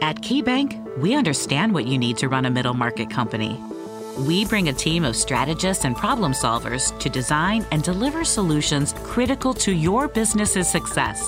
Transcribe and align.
At 0.00 0.16
KeyBank, 0.16 0.98
we 0.98 1.14
understand 1.14 1.74
what 1.74 1.86
you 1.86 1.98
need 1.98 2.16
to 2.18 2.28
run 2.28 2.46
a 2.46 2.50
middle 2.50 2.72
market 2.72 3.10
company. 3.10 3.60
We 4.20 4.46
bring 4.46 4.68
a 4.68 4.72
team 4.72 5.04
of 5.04 5.14
strategists 5.14 5.84
and 5.84 5.94
problem 5.94 6.32
solvers 6.32 6.98
to 7.00 7.10
design 7.10 7.66
and 7.70 7.82
deliver 7.82 8.24
solutions 8.24 8.94
critical 9.04 9.52
to 9.54 9.72
your 9.72 10.08
business's 10.08 10.70
success. 10.70 11.22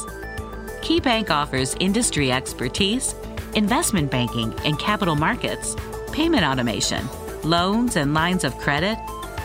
KeyBank 0.80 1.28
offers 1.28 1.76
industry 1.80 2.32
expertise, 2.32 3.14
investment 3.54 4.10
banking 4.10 4.54
and 4.64 4.78
capital 4.78 5.16
markets, 5.16 5.76
payment 6.10 6.42
automation, 6.44 7.06
loans 7.44 7.96
and 7.96 8.14
lines 8.14 8.42
of 8.42 8.56
credit, 8.56 8.96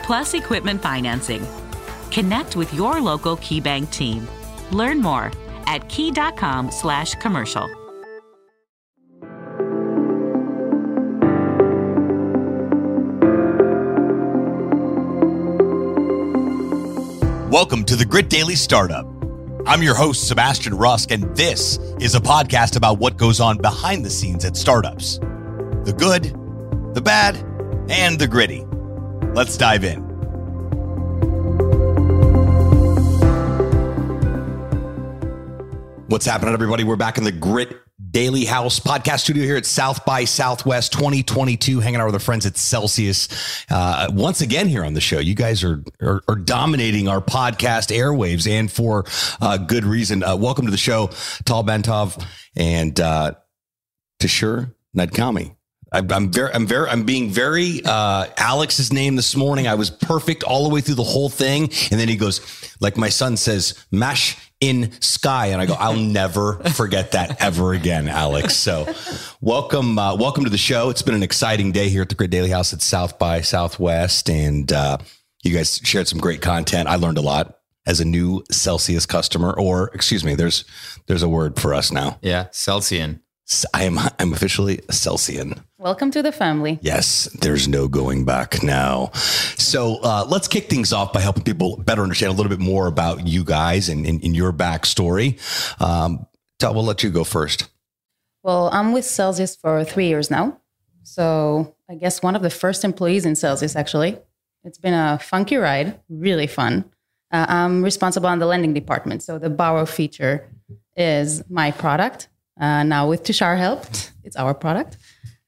plus 0.03 0.35
equipment 0.35 0.81
financing. 0.81 1.45
Connect 2.11 2.55
with 2.55 2.73
your 2.73 3.01
local 3.01 3.35
KeyBank 3.35 3.91
team. 3.91 4.25
Learn 4.71 5.01
more 5.01 5.33
at 5.67 5.87
key.com/commercial. 5.89 7.86
Welcome 17.59 17.85
to 17.85 17.95
the 17.95 18.05
Grit 18.05 18.29
Daily 18.29 18.53
Startup. 18.53 19.07
I'm 19.65 19.81
your 19.81 19.95
host, 19.95 20.27
Sebastian 20.27 20.77
Rusk, 20.77 21.09
and 21.09 21.23
this 21.35 21.79
is 21.99 22.13
a 22.13 22.19
podcast 22.19 22.75
about 22.75 22.99
what 22.99 23.17
goes 23.17 23.39
on 23.39 23.57
behind 23.57 24.05
the 24.05 24.11
scenes 24.11 24.45
at 24.45 24.55
startups 24.55 25.17
the 25.17 25.95
good, 25.97 26.25
the 26.93 27.01
bad, 27.01 27.35
and 27.89 28.19
the 28.19 28.27
gritty. 28.27 28.63
Let's 29.33 29.57
dive 29.57 29.83
in. 29.83 30.01
What's 36.09 36.27
happening, 36.27 36.53
everybody? 36.53 36.83
We're 36.83 36.95
back 36.95 37.17
in 37.17 37.23
the 37.23 37.31
Grit 37.31 37.75
Daily 38.17 38.45
House 38.45 38.79
podcast 38.79 39.19
studio 39.19 39.43
here 39.43 39.57
at 39.57 39.65
South 39.67 40.03
by 40.03 40.25
Southwest 40.25 40.91
2022, 40.91 41.79
hanging 41.81 41.99
out 41.99 42.07
with 42.07 42.15
our 42.15 42.19
friends 42.19 42.47
at 42.47 42.57
Celsius. 42.57 43.29
Uh, 43.69 44.07
once 44.09 44.41
again, 44.41 44.67
here 44.67 44.83
on 44.83 44.95
the 44.95 45.01
show, 45.01 45.19
you 45.19 45.35
guys 45.35 45.63
are, 45.63 45.83
are, 46.01 46.23
are 46.27 46.35
dominating 46.35 47.07
our 47.07 47.21
podcast 47.21 47.95
airwaves 47.95 48.49
and 48.49 48.71
for 48.71 49.05
uh, 49.39 49.57
good 49.57 49.85
reason. 49.85 50.23
Uh, 50.23 50.35
welcome 50.35 50.65
to 50.65 50.71
the 50.71 50.77
show, 50.77 51.11
Tal 51.45 51.63
Bentov 51.63 52.19
and 52.55 52.99
uh, 52.99 53.33
Tushar 54.19 54.73
Nadkarni. 54.97 55.55
I'm 55.91 56.31
very, 56.31 56.51
I'm 56.51 56.65
very, 56.65 56.89
I'm 56.89 57.03
being 57.03 57.29
very 57.29 57.81
uh, 57.85 58.25
Alex's 58.35 58.91
name 58.91 59.15
this 59.15 59.35
morning. 59.35 59.67
I 59.67 59.75
was 59.75 59.91
perfect 59.91 60.43
all 60.43 60.67
the 60.67 60.73
way 60.73 60.81
through 60.81 60.95
the 60.95 61.03
whole 61.03 61.29
thing, 61.29 61.65
and 61.91 61.99
then 61.99 62.07
he 62.07 62.15
goes, 62.15 62.41
like 62.81 62.97
my 62.97 63.09
son 63.09 63.37
says, 63.37 63.85
mash 63.91 64.37
in 64.59 64.91
sky, 65.01 65.47
and 65.47 65.61
I 65.61 65.65
go, 65.65 65.73
I'll 65.73 65.95
never 65.97 66.53
forget 66.71 67.11
that 67.11 67.41
ever 67.41 67.73
again, 67.73 68.07
Alex. 68.07 68.55
So, 68.55 68.93
welcome, 69.41 69.97
uh, 69.99 70.15
welcome 70.15 70.43
to 70.43 70.49
the 70.49 70.57
show. 70.57 70.89
It's 70.89 71.01
been 71.01 71.15
an 71.15 71.23
exciting 71.23 71.71
day 71.71 71.89
here 71.89 72.01
at 72.01 72.09
the 72.09 72.15
Grit 72.15 72.31
Daily 72.31 72.49
House 72.49 72.73
at 72.73 72.81
South 72.81 73.19
by 73.19 73.41
Southwest, 73.41 74.29
and 74.29 74.71
uh, 74.71 74.97
you 75.43 75.53
guys 75.53 75.79
shared 75.83 76.07
some 76.07 76.19
great 76.19 76.41
content. 76.41 76.87
I 76.87 76.95
learned 76.95 77.17
a 77.17 77.21
lot 77.21 77.57
as 77.85 77.99
a 77.99 78.05
new 78.05 78.43
Celsius 78.51 79.05
customer, 79.05 79.53
or 79.53 79.89
excuse 79.93 80.23
me, 80.23 80.35
there's 80.35 80.65
there's 81.07 81.23
a 81.23 81.29
word 81.29 81.59
for 81.59 81.73
us 81.73 81.91
now. 81.91 82.19
Yeah, 82.21 82.47
Celsian. 82.51 83.21
I 83.73 83.83
am 83.83 83.97
I'm 84.19 84.33
officially 84.33 84.81
a 84.89 84.93
Celsian. 84.93 85.61
Welcome 85.77 86.11
to 86.11 86.21
the 86.21 86.33
family. 86.33 86.79
Yes, 86.81 87.29
there's 87.39 87.67
no 87.67 87.87
going 87.87 88.25
back 88.25 88.61
now. 88.61 89.11
So 89.13 89.99
uh, 90.03 90.25
let's 90.27 90.49
kick 90.49 90.69
things 90.69 90.91
off 90.91 91.13
by 91.13 91.21
helping 91.21 91.43
people 91.43 91.77
better 91.77 92.01
understand 92.01 92.33
a 92.33 92.35
little 92.35 92.49
bit 92.49 92.59
more 92.59 92.87
about 92.87 93.25
you 93.25 93.45
guys 93.45 93.87
and, 93.87 94.05
and, 94.05 94.21
and 94.21 94.35
your 94.35 94.51
backstory. 94.51 95.39
Um, 95.81 96.25
Tal, 96.59 96.73
we'll 96.73 96.83
let 96.83 97.03
you 97.03 97.09
go 97.09 97.23
first. 97.23 97.69
Well, 98.43 98.69
I'm 98.73 98.91
with 98.91 99.05
Celsius 99.05 99.55
for 99.55 99.83
three 99.85 100.07
years 100.07 100.29
now. 100.29 100.59
So 101.03 101.75
I 101.89 101.95
guess 101.95 102.21
one 102.21 102.35
of 102.35 102.41
the 102.41 102.49
first 102.49 102.83
employees 102.83 103.25
in 103.25 103.35
Celsius, 103.35 103.77
actually. 103.77 104.17
It's 104.65 104.77
been 104.77 104.93
a 104.93 105.19
funky 105.19 105.55
ride, 105.55 105.97
really 106.09 106.47
fun. 106.47 106.83
Uh, 107.31 107.45
I'm 107.47 107.81
responsible 107.81 108.27
on 108.27 108.39
the 108.39 108.45
lending 108.45 108.73
department. 108.73 109.23
So 109.23 109.39
the 109.39 109.49
borrow 109.49 109.85
feature 109.85 110.49
is 110.97 111.43
my 111.49 111.71
product. 111.71 112.27
Uh, 112.59 112.83
now 112.83 113.07
with 113.07 113.23
Tushar 113.23 113.57
help, 113.57 113.85
it's 114.23 114.35
our 114.35 114.53
product. 114.53 114.97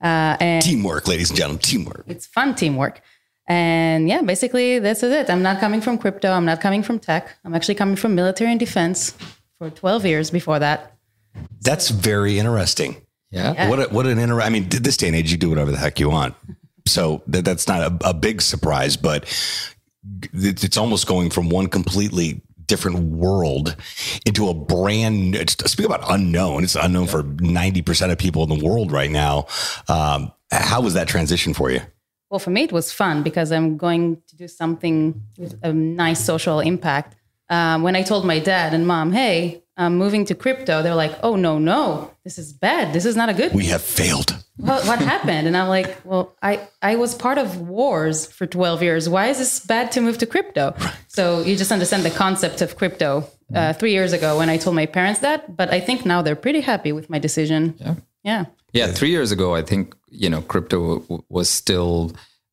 Uh, 0.02 0.38
and 0.40 0.64
teamwork, 0.64 1.08
ladies 1.08 1.30
and 1.30 1.38
gentlemen, 1.38 1.60
teamwork. 1.60 2.06
It's 2.08 2.26
fun 2.26 2.56
teamwork. 2.56 3.02
And 3.48 4.08
yeah, 4.08 4.22
basically 4.22 4.80
this 4.80 5.02
is 5.02 5.12
it. 5.12 5.30
I'm 5.30 5.42
not 5.42 5.60
coming 5.60 5.82
from 5.82 5.98
crypto. 5.98 6.32
I'm 6.32 6.46
not 6.46 6.62
coming 6.62 6.84
from 6.84 7.00
tech. 7.00 7.36
I'm 7.44 7.56
actually 7.56 7.76
coming 7.76 7.96
from 7.96 8.16
military 8.16 8.52
and 8.52 8.60
defense 8.60 9.16
for 9.58 9.70
12 9.70 10.06
years 10.06 10.30
before 10.30 10.60
that. 10.60 10.96
That's 11.62 11.88
so, 11.88 11.96
very 11.96 12.38
interesting. 12.38 13.02
Yeah. 13.32 13.54
yeah. 13.54 13.70
What 13.70 13.80
a, 13.80 13.94
what 13.94 14.06
an 14.06 14.20
inter. 14.20 14.40
I 14.40 14.50
mean, 14.50 14.70
this 14.70 14.98
day 14.98 15.08
and 15.08 15.16
age, 15.16 15.32
you 15.32 15.38
do 15.38 15.50
whatever 15.50 15.72
the 15.72 15.78
heck 15.78 16.00
you 16.00 16.10
want. 16.10 16.36
So 16.88 17.24
that, 17.28 17.44
that's 17.44 17.68
not 17.68 17.82
a, 17.82 18.10
a 18.10 18.14
big 18.14 18.42
surprise, 18.42 18.96
but 18.98 19.26
it's 20.34 20.78
almost 20.78 21.08
going 21.08 21.30
from 21.30 21.50
one 21.50 21.68
completely 21.68 22.42
different 22.70 23.00
world 23.00 23.76
into 24.26 24.48
a 24.48 24.54
brand 24.54 25.36
speak 25.66 25.86
about 25.86 26.02
unknown. 26.10 26.64
It's 26.64 26.76
unknown 26.76 27.06
yeah. 27.06 27.12
for 27.12 27.24
90% 27.24 28.12
of 28.12 28.18
people 28.18 28.44
in 28.44 28.50
the 28.58 28.66
world 28.66 28.92
right 28.92 29.12
now. 29.12 29.48
Um, 29.90 30.32
how 30.52 30.82
was 30.82 30.94
that 30.94 31.08
transition 31.08 31.54
for 31.54 31.70
you? 31.72 31.82
Well 32.30 32.40
for 32.40 32.52
me 32.52 32.64
it 32.64 32.72
was 32.72 32.92
fun 32.92 33.24
because 33.24 33.52
i'm 33.52 33.76
going 33.76 34.22
to 34.28 34.36
do 34.36 34.48
something 34.48 35.20
with 35.38 35.56
a 35.64 35.74
nice 35.74 36.24
social 36.24 36.60
impact. 36.60 37.16
Um, 37.50 37.82
when 37.82 37.96
i 37.96 38.04
told 38.04 38.24
my 38.26 38.38
dad 38.38 38.74
and 38.76 38.86
mom 38.86 39.12
hey 39.12 39.64
I'm 39.76 39.98
moving 39.98 40.26
to 40.26 40.36
crypto 40.36 40.84
they're 40.84 41.02
like 41.06 41.16
oh 41.24 41.36
no 41.36 41.58
no. 41.58 42.12
This 42.24 42.38
is 42.38 42.54
bad. 42.54 42.94
This 42.94 43.06
is 43.06 43.16
not 43.16 43.30
a 43.30 43.34
good 43.34 43.54
we 43.54 43.66
have 43.66 43.82
failed 43.82 44.32
what, 44.60 44.86
what 44.86 45.00
happened? 45.00 45.48
And 45.48 45.56
I'm 45.56 45.70
like, 45.70 45.98
well, 46.04 46.36
I, 46.42 46.68
I 46.82 46.96
was 46.98 47.16
part 47.16 47.38
of 47.38 47.62
wars 47.62 48.26
for 48.26 48.46
12 48.46 48.84
years. 48.84 49.08
Why 49.08 49.28
is 49.28 49.38
this 49.38 49.66
bad 49.66 49.92
to 49.94 50.02
move 50.02 50.18
to 50.18 50.26
crypto? 50.26 50.76
Right. 50.78 50.94
So 51.08 51.42
you 51.42 51.56
just 51.56 51.72
understand 51.72 52.04
the 52.04 52.10
concept 52.10 52.62
of 52.62 52.76
crypto 52.76 53.26
uh, 53.56 53.74
three 53.74 53.94
years 53.94 54.12
ago 54.12 54.38
when 54.38 54.50
I 54.50 54.58
told 54.58 54.76
my 54.76 54.86
parents 54.86 55.22
that. 55.22 55.56
But 55.56 55.72
I 55.74 55.80
think 55.80 56.06
now 56.06 56.22
they're 56.22 56.36
pretty 56.36 56.62
happy 56.62 56.92
with 56.92 57.10
my 57.10 57.20
decision. 57.20 57.76
Yeah. 57.80 57.96
Yeah. 58.24 58.46
Yeah. 58.74 58.88
Three 58.88 59.12
years 59.12 59.32
ago, 59.32 59.56
I 59.56 59.62
think, 59.62 59.96
you 60.10 60.30
know, 60.30 60.42
crypto 60.42 61.00
w- 61.00 61.24
was 61.30 61.50
still 61.50 62.12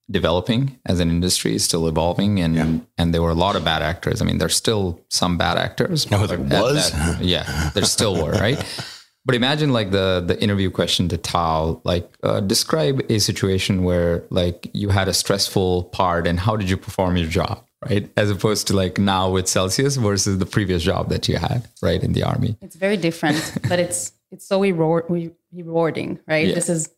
developing 0.08 0.78
as 0.86 1.00
an 1.00 1.10
industry, 1.10 1.58
still 1.58 1.88
evolving. 1.88 2.38
And, 2.38 2.54
yeah. 2.54 2.78
and 2.96 3.12
there 3.12 3.22
were 3.22 3.30
a 3.30 3.34
lot 3.34 3.56
of 3.56 3.64
bad 3.64 3.82
actors. 3.82 4.22
I 4.22 4.24
mean, 4.24 4.38
there's 4.38 4.54
still 4.54 5.00
some 5.08 5.36
bad 5.36 5.58
actors. 5.58 6.08
No, 6.08 6.26
there 6.28 6.38
was. 6.38 6.92
That, 6.92 7.20
yeah. 7.20 7.70
There 7.74 7.84
still 7.84 8.22
were, 8.22 8.30
right? 8.30 8.64
But 9.26 9.34
imagine 9.34 9.72
like 9.72 9.90
the 9.90 10.22
the 10.24 10.40
interview 10.40 10.70
question 10.70 11.08
to 11.08 11.18
Tal, 11.18 11.80
like 11.82 12.08
uh, 12.22 12.38
describe 12.40 13.02
a 13.10 13.18
situation 13.18 13.82
where 13.82 14.24
like 14.30 14.70
you 14.72 14.88
had 14.90 15.08
a 15.08 15.12
stressful 15.12 15.84
part 15.84 16.28
and 16.28 16.38
how 16.38 16.54
did 16.54 16.70
you 16.70 16.76
perform 16.76 17.16
your 17.16 17.28
job, 17.28 17.66
right? 17.84 18.08
As 18.16 18.30
opposed 18.30 18.68
to 18.68 18.76
like 18.76 18.98
now 18.98 19.28
with 19.28 19.48
Celsius 19.48 19.96
versus 19.96 20.38
the 20.38 20.46
previous 20.46 20.84
job 20.84 21.08
that 21.08 21.28
you 21.28 21.38
had, 21.38 21.68
right, 21.82 22.00
in 22.04 22.12
the 22.12 22.22
army. 22.22 22.56
It's 22.62 22.76
very 22.76 22.96
different, 22.96 23.58
but 23.68 23.80
it's 23.80 24.12
it's 24.30 24.46
so 24.46 24.60
rewarding, 24.60 26.20
right? 26.28 26.46
Yeah. 26.46 26.54
This 26.54 26.68
is 26.68 26.88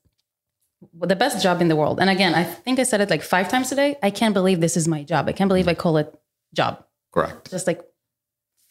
the 1.00 1.16
best 1.16 1.42
job 1.42 1.62
in 1.62 1.68
the 1.68 1.76
world. 1.76 1.98
And 1.98 2.10
again, 2.10 2.34
I 2.34 2.44
think 2.44 2.78
I 2.78 2.82
said 2.82 3.00
it 3.00 3.08
like 3.08 3.22
five 3.22 3.48
times 3.48 3.70
today. 3.70 3.96
I 4.02 4.10
can't 4.10 4.34
believe 4.34 4.60
this 4.60 4.76
is 4.76 4.86
my 4.86 5.02
job. 5.02 5.28
I 5.28 5.32
can't 5.32 5.48
believe 5.48 5.66
I 5.66 5.74
call 5.74 5.96
it 5.96 6.14
job. 6.54 6.84
Correct. 7.10 7.50
Just 7.50 7.66
like 7.66 7.80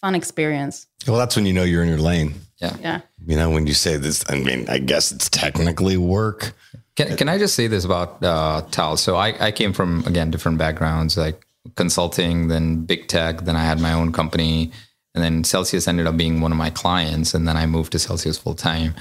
fun 0.01 0.15
experience. 0.15 0.87
Well, 1.07 1.17
that's 1.17 1.35
when 1.35 1.45
you 1.45 1.53
know 1.53 1.63
you're 1.63 1.83
in 1.83 1.89
your 1.89 1.97
lane. 1.99 2.35
Yeah. 2.57 2.75
Yeah. 2.81 3.01
You 3.25 3.35
know, 3.35 3.49
when 3.49 3.67
you 3.67 3.73
say 3.73 3.97
this, 3.97 4.23
I 4.29 4.35
mean, 4.35 4.67
I 4.69 4.79
guess 4.79 5.11
it's 5.11 5.29
technically 5.29 5.97
work. 5.97 6.53
Can, 6.95 7.15
can 7.15 7.29
I 7.29 7.37
just 7.37 7.55
say 7.55 7.67
this 7.67 7.85
about 7.85 8.23
uh, 8.23 8.63
Tal? 8.71 8.97
So 8.97 9.15
I, 9.15 9.47
I 9.47 9.51
came 9.51 9.73
from, 9.73 10.03
again, 10.07 10.31
different 10.31 10.57
backgrounds, 10.57 11.17
like 11.17 11.45
consulting, 11.75 12.47
then 12.47 12.85
big 12.85 13.07
tech, 13.07 13.41
then 13.41 13.55
I 13.55 13.63
had 13.63 13.79
my 13.79 13.93
own 13.93 14.11
company. 14.11 14.71
And 15.13 15.23
then 15.23 15.43
Celsius 15.43 15.87
ended 15.87 16.07
up 16.07 16.17
being 16.17 16.41
one 16.41 16.51
of 16.51 16.57
my 16.57 16.69
clients. 16.69 17.33
And 17.33 17.47
then 17.47 17.57
I 17.57 17.65
moved 17.65 17.91
to 17.91 17.99
Celsius 17.99 18.37
full 18.37 18.55
time. 18.55 18.95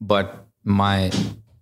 But 0.00 0.46
my, 0.64 1.10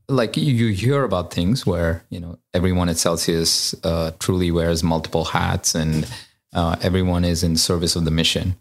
like 0.09 0.37
you 0.37 0.69
hear 0.69 1.05
about 1.05 1.33
things 1.33 1.67
where, 1.67 2.05
you 2.09 2.19
know, 2.19 2.39
everyone 2.55 2.89
at 2.89 2.97
Celsius 2.97 3.75
uh, 3.85 4.13
truly 4.19 4.51
wears 4.51 4.83
multiple 4.83 5.25
hats 5.25 5.75
and 5.75 6.09
uh, 6.53 6.77
everyone 6.81 7.25
is 7.25 7.43
in 7.43 7.57
service 7.57 7.95
of 7.95 8.05
the 8.05 8.11
mission. 8.11 8.57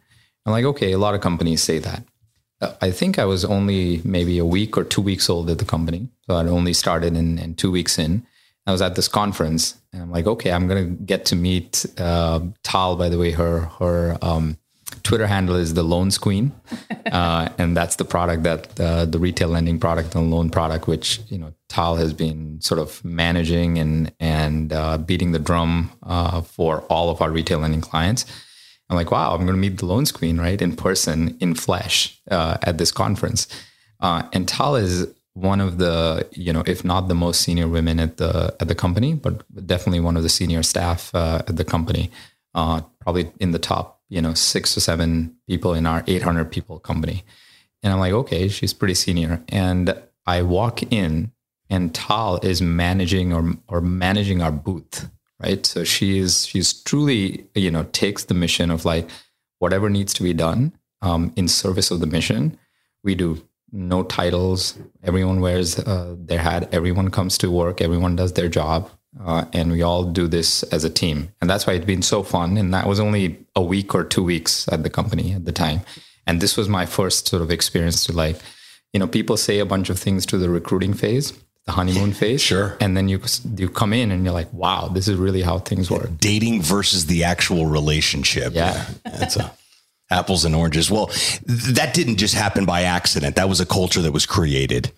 I'm 0.47 0.53
like, 0.53 0.63
okay, 0.63 0.93
a 0.93 0.97
lot 0.97 1.13
of 1.13 1.19
companies 1.19 1.61
say 1.61 1.77
that. 1.79 2.03
Uh, 2.61 2.73
I 2.81 2.89
think 2.89 3.19
I 3.19 3.25
was 3.25 3.43
only 3.43 4.01
maybe 4.05 4.37
a 4.37 4.45
week 4.45 4.77
or 4.77 4.85
two 4.85 5.01
weeks 5.01 5.29
old 5.29 5.49
at 5.49 5.57
the 5.59 5.65
company. 5.65 6.07
So 6.25 6.37
I'd 6.37 6.47
only 6.47 6.71
started 6.71 7.17
in, 7.17 7.37
in 7.37 7.53
two 7.53 7.69
weeks 7.69 7.99
in. 7.99 8.25
I 8.65 8.71
was 8.71 8.81
at 8.81 8.95
this 8.95 9.09
conference 9.09 9.75
and 9.91 10.01
I'm 10.01 10.11
like, 10.11 10.25
okay, 10.25 10.53
I'm 10.53 10.69
going 10.69 10.85
to 10.85 11.03
get 11.03 11.25
to 11.25 11.35
meet 11.35 11.85
uh, 11.97 12.39
Tal, 12.63 12.95
by 12.95 13.09
the 13.09 13.17
way, 13.17 13.31
her, 13.31 13.59
her 13.79 14.17
um, 14.21 14.57
Twitter 15.03 15.27
handle 15.27 15.57
is 15.57 15.73
the 15.73 15.83
Loans 15.83 16.17
Queen. 16.17 16.53
Uh, 17.07 17.47
and 17.57 17.75
that's 17.75 17.95
the 17.95 18.03
product 18.03 18.43
that 18.43 18.77
uh, 18.81 19.05
the 19.05 19.17
retail 19.17 19.47
lending 19.47 19.79
product 19.79 20.13
and 20.13 20.29
loan 20.29 20.49
product, 20.49 20.87
which, 20.87 21.21
you 21.29 21.37
know, 21.37 21.53
Tal 21.69 21.95
has 21.95 22.11
been 22.11 22.59
sort 22.59 22.81
of 22.81 23.03
managing 23.05 23.77
and, 23.77 24.11
and 24.19 24.73
uh, 24.73 24.97
beating 24.97 25.31
the 25.31 25.39
drum 25.39 25.89
uh, 26.03 26.41
for 26.41 26.81
all 26.89 27.09
of 27.09 27.21
our 27.21 27.31
retail 27.31 27.59
lending 27.59 27.79
clients. 27.79 28.25
I'm 28.89 28.95
like, 28.95 29.11
wow, 29.11 29.33
I'm 29.33 29.41
going 29.41 29.53
to 29.53 29.53
meet 29.53 29.77
the 29.77 29.85
Loans 29.85 30.11
Queen, 30.11 30.39
right, 30.39 30.61
in 30.61 30.75
person, 30.75 31.37
in 31.41 31.55
flesh, 31.55 32.19
uh, 32.31 32.57
at 32.63 32.77
this 32.77 32.91
conference. 32.91 33.47
Uh, 33.99 34.23
and 34.31 34.47
Tal 34.47 34.75
is 34.75 35.07
one 35.33 35.61
of 35.61 35.77
the 35.77 36.27
you 36.31 36.51
know 36.51 36.63
if 36.65 36.83
not 36.83 37.07
the 37.07 37.13
most 37.13 37.41
senior 37.41 37.67
women 37.67 37.99
at 37.99 38.17
the 38.17 38.55
at 38.59 38.67
the 38.67 38.75
company, 38.75 39.13
but 39.13 39.43
definitely 39.67 39.99
one 39.99 40.17
of 40.17 40.23
the 40.23 40.29
senior 40.29 40.63
staff 40.63 41.13
uh, 41.13 41.41
at 41.47 41.55
the 41.57 41.65
company. 41.65 42.11
Uh, 42.55 42.81
probably 43.01 43.31
in 43.39 43.51
the 43.51 43.59
top 43.59 44.01
you 44.09 44.21
know 44.21 44.33
six 44.33 44.75
or 44.75 44.79
seven 44.79 45.35
people 45.47 45.73
in 45.73 45.85
our 45.85 46.03
800 46.07 46.51
people 46.51 46.79
company. 46.79 47.23
And 47.83 47.93
I'm 47.93 47.99
like, 47.99 48.13
okay, 48.13 48.47
she's 48.47 48.73
pretty 48.73 48.95
senior. 48.95 49.43
And 49.49 49.95
I 50.25 50.41
walk 50.41 50.81
in, 50.91 51.31
and 51.69 51.93
Tal 51.93 52.39
is 52.39 52.61
managing 52.61 53.31
or 53.31 53.53
or 53.67 53.81
managing 53.81 54.41
our 54.41 54.51
booth, 54.51 55.09
right? 55.41 55.65
So 55.65 55.83
she 55.83 56.17
is 56.19 56.45
she's 56.45 56.73
truly 56.73 57.47
you 57.55 57.71
know 57.71 57.83
takes 57.91 58.25
the 58.25 58.33
mission 58.33 58.71
of 58.71 58.85
like 58.85 59.09
whatever 59.59 59.89
needs 59.89 60.13
to 60.15 60.23
be 60.23 60.33
done 60.33 60.73
um, 61.01 61.31
in 61.35 61.47
service 61.47 61.91
of 61.91 61.99
the 61.99 62.07
mission. 62.07 62.57
We 63.03 63.15
do 63.15 63.43
no 63.71 64.03
titles. 64.03 64.77
Everyone 65.03 65.41
wears 65.41 65.79
uh, 65.79 66.15
their 66.17 66.39
hat. 66.39 66.73
Everyone 66.73 67.09
comes 67.11 67.37
to 67.39 67.51
work. 67.51 67.81
Everyone 67.81 68.15
does 68.15 68.33
their 68.33 68.47
job. 68.49 68.89
Uh, 69.23 69.45
and 69.53 69.71
we 69.71 69.81
all 69.81 70.03
do 70.03 70.27
this 70.27 70.63
as 70.63 70.83
a 70.83 70.89
team. 70.89 71.29
And 71.41 71.49
that's 71.49 71.65
why 71.65 71.73
it's 71.73 71.85
been 71.85 72.01
so 72.01 72.23
fun. 72.23 72.57
And 72.57 72.73
that 72.73 72.87
was 72.87 72.99
only 72.99 73.45
a 73.55 73.61
week 73.61 73.95
or 73.95 74.03
two 74.03 74.23
weeks 74.23 74.67
at 74.71 74.83
the 74.83 74.89
company 74.89 75.33
at 75.33 75.45
the 75.45 75.51
time. 75.51 75.81
And 76.27 76.41
this 76.41 76.57
was 76.57 76.69
my 76.69 76.85
first 76.85 77.27
sort 77.27 77.41
of 77.41 77.49
experience 77.49 78.05
to 78.05 78.11
like, 78.11 78.37
you 78.93 78.99
know, 78.99 79.07
people 79.07 79.37
say 79.37 79.59
a 79.59 79.65
bunch 79.65 79.89
of 79.89 79.97
things 79.97 80.25
to 80.27 80.37
the 80.37 80.49
recruiting 80.49 80.93
phase, 80.93 81.33
the 81.67 81.73
honeymoon 81.73 82.13
phase. 82.13 82.41
Sure. 82.41 82.75
And 82.81 82.97
then 82.97 83.07
you 83.07 83.21
you 83.55 83.69
come 83.69 83.93
in 83.93 84.11
and 84.11 84.23
you're 84.23 84.33
like, 84.33 84.51
wow, 84.51 84.87
this 84.87 85.07
is 85.07 85.17
really 85.17 85.41
how 85.41 85.59
things 85.59 85.91
work. 85.91 86.09
Dating 86.17 86.61
versus 86.61 87.05
the 87.05 87.25
actual 87.25 87.67
relationship. 87.67 88.53
Yeah. 88.53 88.85
That's 89.03 89.35
a 89.35 89.53
apples 90.09 90.45
and 90.45 90.55
oranges. 90.55 90.89
Well, 90.89 91.07
th- 91.07 91.75
that 91.75 91.93
didn't 91.93 92.15
just 92.15 92.33
happen 92.33 92.65
by 92.65 92.83
accident. 92.83 93.35
That 93.35 93.49
was 93.49 93.59
a 93.59 93.65
culture 93.65 94.01
that 94.01 94.13
was 94.13 94.25
created. 94.25 94.91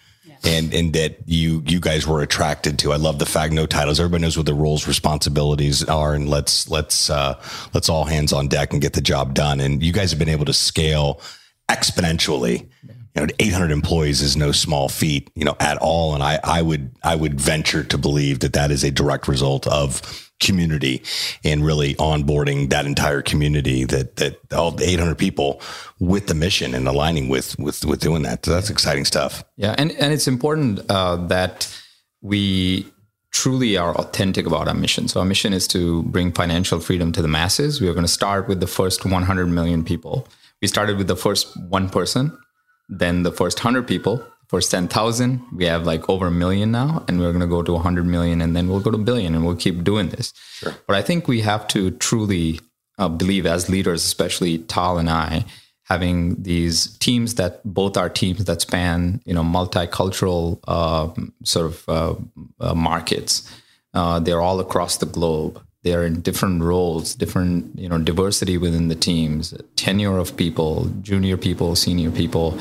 And 0.45 0.73
and 0.73 0.93
that 0.93 1.17
you 1.25 1.61
you 1.65 1.81
guys 1.81 2.07
were 2.07 2.21
attracted 2.21 2.79
to. 2.79 2.93
I 2.93 2.95
love 2.95 3.19
the 3.19 3.25
fact 3.25 3.51
no 3.51 3.65
titles. 3.65 3.99
Everybody 3.99 4.21
knows 4.21 4.37
what 4.37 4.45
the 4.45 4.53
roles, 4.53 4.87
responsibilities 4.87 5.83
are, 5.83 6.13
and 6.13 6.29
let's 6.29 6.69
let's 6.69 7.09
uh, 7.09 7.37
let's 7.73 7.89
all 7.89 8.05
hands 8.05 8.31
on 8.31 8.47
deck 8.47 8.71
and 8.71 8.81
get 8.81 8.93
the 8.93 9.01
job 9.01 9.33
done. 9.33 9.59
And 9.59 9.83
you 9.83 9.91
guys 9.91 10.11
have 10.11 10.19
been 10.19 10.29
able 10.29 10.45
to 10.45 10.53
scale 10.53 11.19
exponentially. 11.67 12.69
You 13.15 13.23
know, 13.23 13.27
800 13.39 13.71
employees 13.71 14.21
is 14.21 14.37
no 14.37 14.51
small 14.51 14.87
feat, 14.87 15.31
you 15.35 15.43
know, 15.43 15.55
at 15.59 15.77
all. 15.77 16.13
And 16.13 16.23
I, 16.23 16.39
I 16.43 16.61
would, 16.61 16.91
I 17.03 17.15
would 17.15 17.39
venture 17.39 17.83
to 17.83 17.97
believe 17.97 18.39
that 18.39 18.53
that 18.53 18.71
is 18.71 18.83
a 18.83 18.91
direct 18.91 19.27
result 19.27 19.65
of 19.67 20.29
community 20.39 21.03
and 21.43 21.65
really 21.65 21.95
onboarding 21.95 22.69
that 22.69 22.85
entire 22.85 23.21
community 23.21 23.83
that, 23.85 24.15
that 24.17 24.39
all 24.53 24.79
800 24.81 25.17
people 25.17 25.61
with 25.99 26.27
the 26.27 26.33
mission 26.33 26.73
and 26.73 26.87
aligning 26.87 27.29
with, 27.29 27.57
with, 27.59 27.83
with 27.83 27.99
doing 27.99 28.21
that. 28.23 28.45
So 28.45 28.51
that's 28.51 28.69
exciting 28.69 29.05
stuff. 29.05 29.43
Yeah. 29.57 29.75
And, 29.77 29.91
and 29.93 30.13
it's 30.13 30.27
important 30.27 30.89
uh, 30.89 31.17
that 31.27 31.67
we 32.21 32.85
truly 33.31 33.77
are 33.77 33.95
authentic 33.95 34.45
about 34.45 34.67
our 34.67 34.73
mission. 34.73 35.07
So 35.07 35.19
our 35.19 35.25
mission 35.25 35.53
is 35.53 35.67
to 35.69 36.03
bring 36.03 36.31
financial 36.31 36.79
freedom 36.79 37.11
to 37.11 37.21
the 37.21 37.27
masses. 37.27 37.79
We 37.79 37.87
are 37.87 37.93
going 37.93 38.05
to 38.05 38.11
start 38.11 38.47
with 38.47 38.59
the 38.59 38.67
first 38.67 39.05
100 39.05 39.47
million 39.47 39.83
people. 39.83 40.27
We 40.61 40.67
started 40.67 40.97
with 40.97 41.07
the 41.07 41.15
first 41.15 41.55
one 41.69 41.89
person 41.89 42.37
then 42.89 43.23
the 43.23 43.31
first 43.31 43.59
100 43.59 43.87
people. 43.87 44.25
First 44.47 44.71
10,000 44.71 45.45
we 45.53 45.65
have 45.65 45.85
like 45.85 46.09
over 46.09 46.25
a 46.25 46.31
million 46.31 46.71
now 46.71 47.03
and 47.07 47.19
we're 47.19 47.31
going 47.31 47.41
to 47.41 47.47
go 47.47 47.61
to 47.61 47.73
100 47.73 48.03
million 48.03 48.41
and 48.41 48.55
then 48.55 48.67
we'll 48.67 48.79
go 48.79 48.89
to 48.89 48.97
a 48.97 49.01
billion 49.01 49.35
and 49.35 49.45
we'll 49.45 49.55
keep 49.55 49.83
doing 49.83 50.09
this. 50.09 50.33
Sure. 50.53 50.73
but 50.87 50.95
i 50.95 51.01
think 51.03 51.27
we 51.27 51.41
have 51.41 51.67
to 51.67 51.91
truly 51.91 52.59
uh, 52.97 53.07
believe 53.07 53.45
as 53.45 53.69
leaders 53.69 54.03
especially 54.03 54.57
tal 54.57 54.97
and 54.97 55.09
i 55.09 55.45
having 55.83 56.41
these 56.41 56.97
teams 56.97 57.35
that 57.35 57.61
both 57.63 57.95
are 57.95 58.09
teams 58.09 58.43
that 58.45 58.61
span 58.61 59.21
you 59.25 59.33
know 59.35 59.43
multicultural 59.43 60.59
uh, 60.67 61.07
sort 61.43 61.67
of 61.67 61.87
uh, 61.87 62.15
uh 62.59 62.73
markets 62.73 63.49
uh, 63.93 64.19
they're 64.19 64.41
all 64.41 64.59
across 64.59 64.97
the 64.97 65.05
globe 65.05 65.61
they're 65.83 66.03
in 66.03 66.21
different 66.21 66.61
roles 66.61 67.15
different 67.15 67.77
you 67.79 67.87
know 67.87 67.97
diversity 67.97 68.57
within 68.57 68.87
the 68.87 68.95
teams 68.95 69.53
tenure 69.75 70.17
of 70.17 70.35
people 70.35 70.85
junior 71.01 71.37
people 71.37 71.75
senior 71.75 72.11
people. 72.11 72.57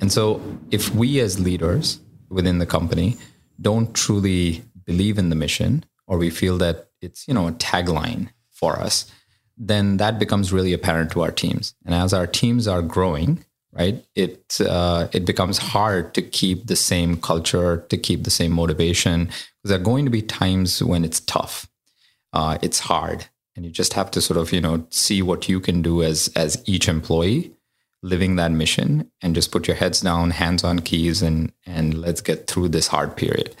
And 0.00 0.10
so 0.10 0.40
if 0.70 0.94
we 0.94 1.20
as 1.20 1.38
leaders 1.38 2.00
within 2.28 2.58
the 2.58 2.66
company 2.66 3.16
don't 3.60 3.94
truly 3.94 4.62
believe 4.84 5.18
in 5.18 5.28
the 5.28 5.36
mission 5.36 5.84
or 6.06 6.16
we 6.18 6.30
feel 6.30 6.58
that 6.58 6.88
it's 7.00 7.26
you 7.28 7.34
know 7.34 7.48
a 7.48 7.52
tagline 7.52 8.28
for 8.50 8.78
us 8.78 9.10
then 9.56 9.98
that 9.98 10.18
becomes 10.18 10.54
really 10.54 10.72
apparent 10.72 11.12
to 11.12 11.20
our 11.20 11.30
teams. 11.30 11.74
And 11.84 11.94
as 11.94 12.14
our 12.14 12.26
teams 12.26 12.66
are 12.66 12.82
growing 12.82 13.44
right 13.72 14.04
it 14.14 14.60
uh, 14.60 15.08
it 15.12 15.24
becomes 15.24 15.58
hard 15.58 16.12
to 16.14 16.22
keep 16.22 16.66
the 16.66 16.76
same 16.76 17.16
culture 17.16 17.84
to 17.88 17.96
keep 17.96 18.24
the 18.24 18.30
same 18.30 18.52
motivation 18.52 19.26
because 19.26 19.70
there 19.70 19.78
are 19.78 19.82
going 19.82 20.04
to 20.04 20.10
be 20.10 20.22
times 20.22 20.82
when 20.82 21.04
it's 21.04 21.20
tough 21.20 21.68
uh, 22.32 22.58
it's 22.62 22.80
hard. 22.80 23.26
And 23.56 23.64
you 23.64 23.70
just 23.70 23.94
have 23.94 24.10
to 24.12 24.20
sort 24.20 24.38
of 24.38 24.52
you 24.52 24.60
know 24.60 24.86
see 24.90 25.22
what 25.22 25.48
you 25.48 25.60
can 25.60 25.82
do 25.82 26.02
as 26.02 26.30
as 26.36 26.62
each 26.66 26.88
employee 26.88 27.52
living 28.02 28.36
that 28.36 28.50
mission 28.50 29.10
and 29.20 29.34
just 29.34 29.52
put 29.52 29.66
your 29.66 29.76
heads 29.76 30.00
down 30.00 30.30
hands 30.30 30.64
on 30.64 30.78
keys 30.78 31.20
and 31.20 31.52
and 31.66 32.00
let's 32.00 32.20
get 32.20 32.46
through 32.46 32.68
this 32.68 32.86
hard 32.86 33.16
period. 33.16 33.54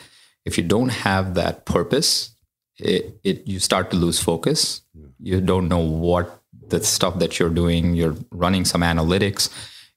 If 0.44 0.56
you 0.56 0.64
don't 0.64 0.88
have 0.88 1.34
that 1.34 1.66
purpose 1.66 2.30
it, 2.78 3.20
it 3.24 3.46
you 3.46 3.58
start 3.58 3.90
to 3.90 3.96
lose 3.96 4.20
focus. 4.20 4.82
You 5.18 5.40
don't 5.40 5.68
know 5.68 5.78
what 5.78 6.42
the 6.68 6.82
stuff 6.82 7.18
that 7.18 7.38
you're 7.38 7.50
doing. 7.50 7.94
You're 7.94 8.16
running 8.30 8.64
some 8.64 8.80
analytics. 8.80 9.50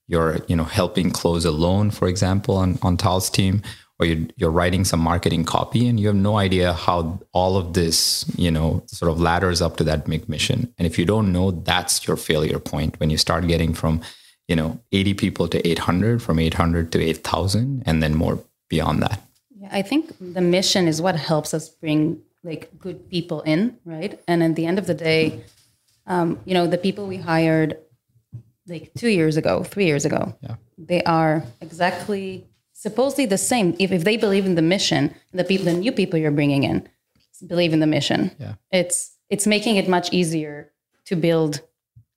You're 0.06 0.40
you 0.48 0.56
know 0.56 0.64
helping 0.64 1.10
close 1.10 1.44
a 1.46 1.50
loan 1.50 1.90
for 1.90 2.08
example 2.08 2.56
on 2.56 2.78
on 2.82 2.98
tal's 2.98 3.30
team 3.30 3.62
or 3.98 4.06
you're, 4.06 4.26
you're 4.36 4.50
writing 4.50 4.84
some 4.84 5.00
marketing 5.00 5.44
copy 5.44 5.86
and 5.86 6.00
you 6.00 6.06
have 6.08 6.16
no 6.16 6.36
idea 6.36 6.72
how 6.72 7.20
all 7.32 7.56
of 7.56 7.74
this 7.74 8.24
you 8.36 8.50
know 8.50 8.82
sort 8.86 9.10
of 9.10 9.20
ladders 9.20 9.62
up 9.62 9.76
to 9.76 9.84
that 9.84 10.06
big 10.06 10.28
mission. 10.28 10.72
And 10.78 10.86
if 10.86 10.98
you 10.98 11.04
don't 11.04 11.32
know 11.32 11.50
that's 11.50 12.06
your 12.06 12.16
failure 12.16 12.58
point 12.58 12.98
when 13.00 13.10
you 13.10 13.16
start 13.16 13.46
getting 13.46 13.74
from 13.74 14.00
you 14.48 14.56
know 14.56 14.80
80 14.92 15.14
people 15.14 15.48
to 15.48 15.66
800 15.66 16.22
from 16.22 16.38
800 16.38 16.92
to 16.92 17.00
8000 17.00 17.82
and 17.86 18.02
then 18.02 18.14
more 18.14 18.38
beyond 18.68 19.02
that. 19.02 19.20
Yeah 19.56 19.68
i 19.72 19.82
think 19.82 20.12
the 20.20 20.40
mission 20.40 20.88
is 20.88 21.00
what 21.00 21.16
helps 21.16 21.54
us 21.54 21.68
bring 21.68 22.20
like 22.42 22.70
good 22.78 23.08
people 23.08 23.40
in 23.42 23.78
right? 23.84 24.20
And 24.28 24.42
at 24.42 24.54
the 24.56 24.66
end 24.66 24.78
of 24.78 24.86
the 24.86 24.94
day 24.94 25.44
um, 26.06 26.38
you 26.44 26.54
know 26.54 26.66
the 26.66 26.78
people 26.78 27.06
we 27.06 27.16
hired 27.16 27.78
like 28.66 28.92
two 28.94 29.08
years 29.08 29.36
ago 29.36 29.62
three 29.62 29.86
years 29.86 30.04
ago 30.04 30.34
yeah. 30.40 30.56
they 30.76 31.02
are 31.04 31.44
exactly 31.60 32.46
supposedly 32.84 33.24
the 33.24 33.38
same. 33.38 33.74
If, 33.78 33.90
if 33.98 34.04
they 34.04 34.18
believe 34.26 34.44
in 34.50 34.54
the 34.60 34.66
mission 34.76 35.02
the 35.32 35.46
people 35.50 35.64
the 35.70 35.78
new 35.84 35.92
people 36.00 36.18
you're 36.22 36.38
bringing 36.40 36.62
in 36.70 36.86
believe 37.54 37.72
in 37.76 37.80
the 37.80 37.90
mission. 37.98 38.20
Yeah. 38.38 38.54
it's 38.80 38.98
it's 39.34 39.46
making 39.46 39.74
it 39.80 39.86
much 39.96 40.06
easier 40.20 40.54
to 41.08 41.14
build 41.16 41.52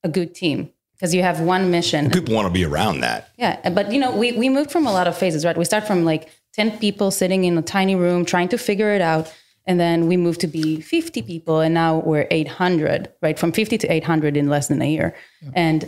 a 0.08 0.10
good 0.18 0.36
team 0.42 0.70
because 0.94 1.14
you 1.16 1.22
have 1.30 1.40
one 1.56 1.64
mission. 1.78 2.02
People 2.12 2.36
want 2.36 2.48
to 2.52 2.54
be 2.62 2.66
around 2.72 2.96
that. 3.08 3.20
Yeah 3.44 3.70
but 3.78 3.86
you 3.94 4.00
know 4.04 4.12
we, 4.22 4.28
we 4.42 4.48
moved 4.58 4.72
from 4.76 4.86
a 4.92 4.94
lot 5.00 5.08
of 5.08 5.18
phases 5.24 5.46
right? 5.46 5.58
We 5.64 5.66
start 5.74 5.86
from 5.88 6.04
like 6.12 6.24
10 6.54 6.80
people 6.80 7.12
sitting 7.12 7.46
in 7.46 7.58
a 7.58 7.66
tiny 7.78 7.96
room 7.96 8.26
trying 8.26 8.50
to 8.50 8.58
figure 8.58 8.92
it 8.98 9.02
out 9.02 9.34
and 9.70 9.80
then 9.80 10.08
we 10.08 10.16
moved 10.18 10.42
to 10.42 10.48
be 10.48 10.82
50 10.82 11.22
people 11.22 11.60
and 11.66 11.74
now 11.74 12.00
we're 12.10 12.28
800 12.30 13.14
right? 13.22 13.40
From 13.40 13.52
50 13.52 13.78
to 13.84 13.88
800 13.88 14.36
in 14.36 14.50
less 14.50 14.68
than 14.68 14.82
a 14.82 14.90
year. 14.98 15.16
Yeah. 15.42 15.52
and 15.66 15.80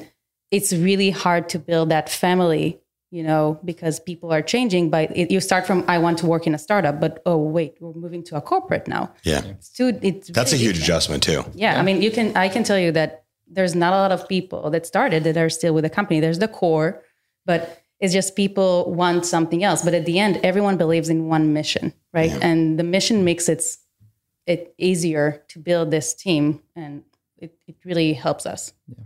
it's 0.51 0.71
really 0.73 1.11
hard 1.11 1.49
to 1.49 1.59
build 1.59 1.89
that 1.89 2.09
family 2.09 2.79
you 3.11 3.23
know, 3.23 3.59
because 3.65 3.99
people 3.99 4.31
are 4.31 4.41
changing. 4.41 4.89
But 4.89 5.15
it, 5.15 5.31
you 5.31 5.39
start 5.39 5.65
from 5.65 5.83
I 5.87 5.97
want 5.97 6.17
to 6.19 6.25
work 6.25 6.45
in 6.47 6.53
a 6.53 6.59
startup, 6.59 6.99
but 6.99 7.21
oh 7.25 7.37
wait, 7.37 7.75
we're 7.79 7.93
moving 7.93 8.23
to 8.25 8.35
a 8.35 8.41
corporate 8.41 8.87
now. 8.87 9.11
Yeah, 9.23 9.43
it's 9.45 9.69
too. 9.69 9.97
It's 10.01 10.29
that's 10.29 10.53
a 10.53 10.57
huge 10.57 10.75
different. 10.75 10.83
adjustment 10.83 11.23
too. 11.23 11.43
Yeah, 11.53 11.73
yeah, 11.73 11.79
I 11.79 11.83
mean, 11.83 12.01
you 12.01 12.11
can. 12.11 12.35
I 12.35 12.49
can 12.49 12.63
tell 12.63 12.79
you 12.79 12.91
that 12.93 13.25
there's 13.47 13.75
not 13.75 13.93
a 13.93 13.97
lot 13.97 14.11
of 14.11 14.27
people 14.27 14.69
that 14.69 14.85
started 14.85 15.23
that 15.23 15.37
are 15.37 15.49
still 15.49 15.73
with 15.73 15.83
the 15.83 15.89
company. 15.89 16.19
There's 16.19 16.39
the 16.39 16.47
core, 16.47 17.03
but 17.45 17.81
it's 17.99 18.13
just 18.13 18.35
people 18.35 18.93
want 18.93 19.25
something 19.25 19.63
else. 19.63 19.81
But 19.81 19.93
at 19.93 20.05
the 20.05 20.19
end, 20.19 20.39
everyone 20.43 20.77
believes 20.77 21.09
in 21.09 21.27
one 21.27 21.51
mission, 21.53 21.93
right? 22.13 22.29
Yeah. 22.29 22.39
And 22.41 22.79
the 22.79 22.83
mission 22.83 23.23
makes 23.23 23.49
it 23.49 23.63
it 24.45 24.73
easier 24.77 25.43
to 25.49 25.59
build 25.59 25.91
this 25.91 26.13
team, 26.13 26.61
and 26.75 27.03
it, 27.37 27.55
it 27.67 27.75
really 27.83 28.13
helps 28.13 28.45
us. 28.45 28.73
Yeah. 28.87 29.03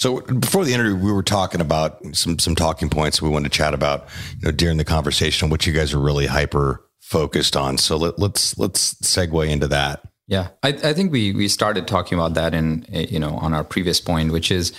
So 0.00 0.22
before 0.22 0.64
the 0.64 0.72
interview, 0.72 0.96
we 0.96 1.12
were 1.12 1.22
talking 1.22 1.60
about 1.60 2.16
some 2.16 2.38
some 2.38 2.54
talking 2.54 2.88
points 2.88 3.20
we 3.20 3.28
wanted 3.28 3.52
to 3.52 3.56
chat 3.56 3.74
about, 3.74 4.08
you 4.38 4.46
know, 4.46 4.50
during 4.50 4.78
the 4.78 4.84
conversation, 4.84 5.50
what 5.50 5.66
you 5.66 5.74
guys 5.74 5.92
are 5.92 6.00
really 6.00 6.26
hyper 6.26 6.82
focused 7.00 7.54
on. 7.54 7.76
So 7.76 7.98
let, 7.98 8.18
let's 8.18 8.56
let's 8.56 8.94
segue 8.94 9.46
into 9.46 9.68
that. 9.68 10.02
Yeah, 10.26 10.48
I, 10.62 10.68
I 10.68 10.94
think 10.94 11.12
we 11.12 11.34
we 11.34 11.48
started 11.48 11.86
talking 11.86 12.16
about 12.16 12.32
that 12.32 12.54
in 12.54 12.86
you 12.88 13.18
know 13.18 13.36
on 13.36 13.52
our 13.52 13.62
previous 13.62 14.00
point, 14.00 14.32
which 14.32 14.50
is 14.50 14.72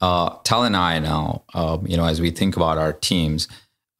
uh, 0.00 0.38
Tal 0.42 0.64
and 0.64 0.76
I 0.76 0.98
now, 0.98 1.44
uh, 1.54 1.78
you 1.84 1.96
know, 1.96 2.06
as 2.06 2.20
we 2.20 2.32
think 2.32 2.56
about 2.56 2.76
our 2.76 2.92
teams, 2.92 3.46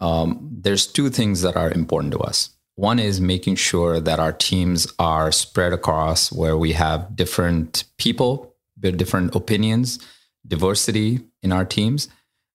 um, 0.01 0.51
there's 0.51 0.89
two 0.89 1.09
things 1.09 1.43
that 1.43 1.57
are 1.57 1.71
important 1.71 2.13
to 2.15 2.19
us. 2.19 2.51
One 2.75 2.99
is 2.99 3.21
making 3.21 3.55
sure 3.55 4.01
that 4.01 4.19
our 4.19 4.33
teams 4.33 4.93
are 4.99 5.31
spread 5.31 5.73
across 5.73 6.33
where 6.33 6.59
we 6.59 6.73
have 6.73 7.15
different 7.15 7.85
people 7.97 8.51
different 8.81 9.35
opinions 9.37 10.01
diversity 10.47 11.21
in 11.43 11.53
our 11.53 11.65
teams. 11.65 12.09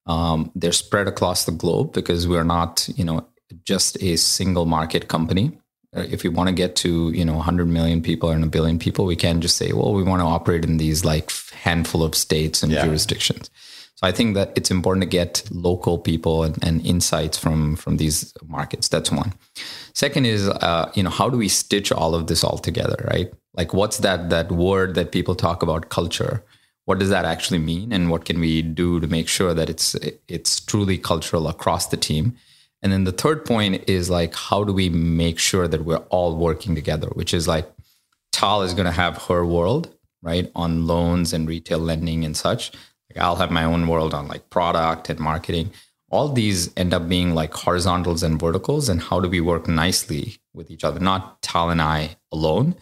Um, 0.06 0.52
they're 0.56 0.72
spread 0.72 1.08
across 1.08 1.46
the 1.46 1.52
globe 1.52 1.94
because 1.94 2.28
we're 2.28 2.44
not, 2.44 2.88
you 2.96 3.04
know, 3.04 3.28
just 3.64 4.02
a 4.02 4.16
single 4.18 4.66
market 4.66 5.08
company. 5.08 5.60
Uh, 5.96 6.06
If 6.10 6.24
we 6.24 6.30
want 6.30 6.50
to 6.50 6.54
get 6.56 6.76
to 6.78 7.12
you 7.12 7.26
know 7.26 7.36
100 7.36 7.68
million 7.68 8.02
people 8.02 8.30
and 8.30 8.44
a 8.44 8.48
billion 8.48 8.80
people, 8.80 9.06
we 9.06 9.16
can't 9.16 9.40
just 9.42 9.58
say, 9.58 9.72
well, 9.74 9.94
we 9.94 10.04
want 10.04 10.22
to 10.22 10.26
operate 10.26 10.64
in 10.64 10.78
these 10.78 11.04
like 11.06 11.32
handful 11.64 12.04
of 12.04 12.16
states 12.16 12.64
and 12.64 12.72
Yeah. 12.72 12.86
jurisdictions. 12.86 13.50
So 13.96 14.08
I 14.08 14.12
think 14.14 14.36
that 14.36 14.54
it's 14.56 14.72
important 14.72 15.04
to 15.04 15.10
get 15.10 15.44
local 15.52 15.98
people 15.98 16.44
and, 16.44 16.58
and 16.64 16.86
insights 16.86 17.38
from 17.38 17.76
from 17.76 17.98
these 17.98 18.34
markets. 18.48 18.88
That's 18.88 19.12
one. 19.12 19.34
Second 19.94 20.26
is, 20.26 20.48
uh, 20.48 20.90
you 20.96 21.04
know, 21.04 21.10
how 21.10 21.30
do 21.30 21.38
we 21.38 21.50
stitch 21.50 21.92
all 21.92 22.16
of 22.16 22.28
this 22.28 22.44
all 22.44 22.58
together, 22.60 23.04
right? 23.12 23.34
Like, 23.56 23.74
what's 23.74 23.98
that 23.98 24.30
that 24.30 24.52
word 24.52 24.96
that 24.96 25.12
people 25.12 25.36
talk 25.36 25.64
about, 25.64 25.90
culture? 25.90 26.44
What 26.90 26.98
does 26.98 27.10
that 27.10 27.24
actually 27.24 27.60
mean, 27.60 27.94
and 27.94 28.10
what 28.10 28.26
can 28.26 28.40
we 28.40 28.64
do 28.64 29.00
to 29.00 29.06
make 29.06 29.28
sure 29.28 29.54
that 29.54 29.70
it's 29.70 29.94
it's 30.28 30.60
truly 30.60 30.98
cultural 30.98 31.48
across 31.48 31.86
the 31.86 31.98
team? 31.98 32.36
And 32.82 32.92
then 32.92 33.04
the 33.04 33.12
third 33.12 33.46
point 33.46 33.88
is 33.88 34.10
like, 34.10 34.34
how 34.34 34.64
do 34.64 34.74
we 34.74 34.90
make 34.90 35.38
sure 35.38 35.68
that 35.68 35.86
we're 35.86 36.08
all 36.10 36.36
working 36.36 36.74
together? 36.74 37.10
Which 37.10 37.32
is 37.32 37.48
like, 37.48 37.72
Tal 38.32 38.64
is 38.64 38.74
going 38.74 38.88
to 38.88 39.02
have 39.04 39.26
her 39.28 39.46
world, 39.46 39.94
right, 40.24 40.52
on 40.56 40.88
loans 40.88 41.32
and 41.32 41.48
retail 41.48 41.78
lending 41.78 42.26
and 42.26 42.36
such. 42.36 42.72
Like 43.08 43.24
I'll 43.24 43.36
have 43.36 43.52
my 43.52 43.66
own 43.66 43.88
world 43.88 44.16
on 44.16 44.28
like 44.28 44.50
product 44.50 45.12
and 45.12 45.20
marketing. 45.20 45.70
All 46.10 46.30
these 46.30 46.76
end 46.76 46.92
up 46.96 47.08
being 47.08 47.36
like 47.36 47.54
horizontals 47.54 48.24
and 48.24 48.40
verticals. 48.40 48.90
And 48.90 49.00
how 49.00 49.20
do 49.20 49.30
we 49.30 49.42
work 49.42 49.68
nicely 49.68 50.38
with 50.56 50.72
each 50.72 50.84
other? 50.84 51.00
Not 51.00 51.40
Tal 51.44 51.70
and 51.70 51.84
I 51.84 52.18
alone, 52.32 52.74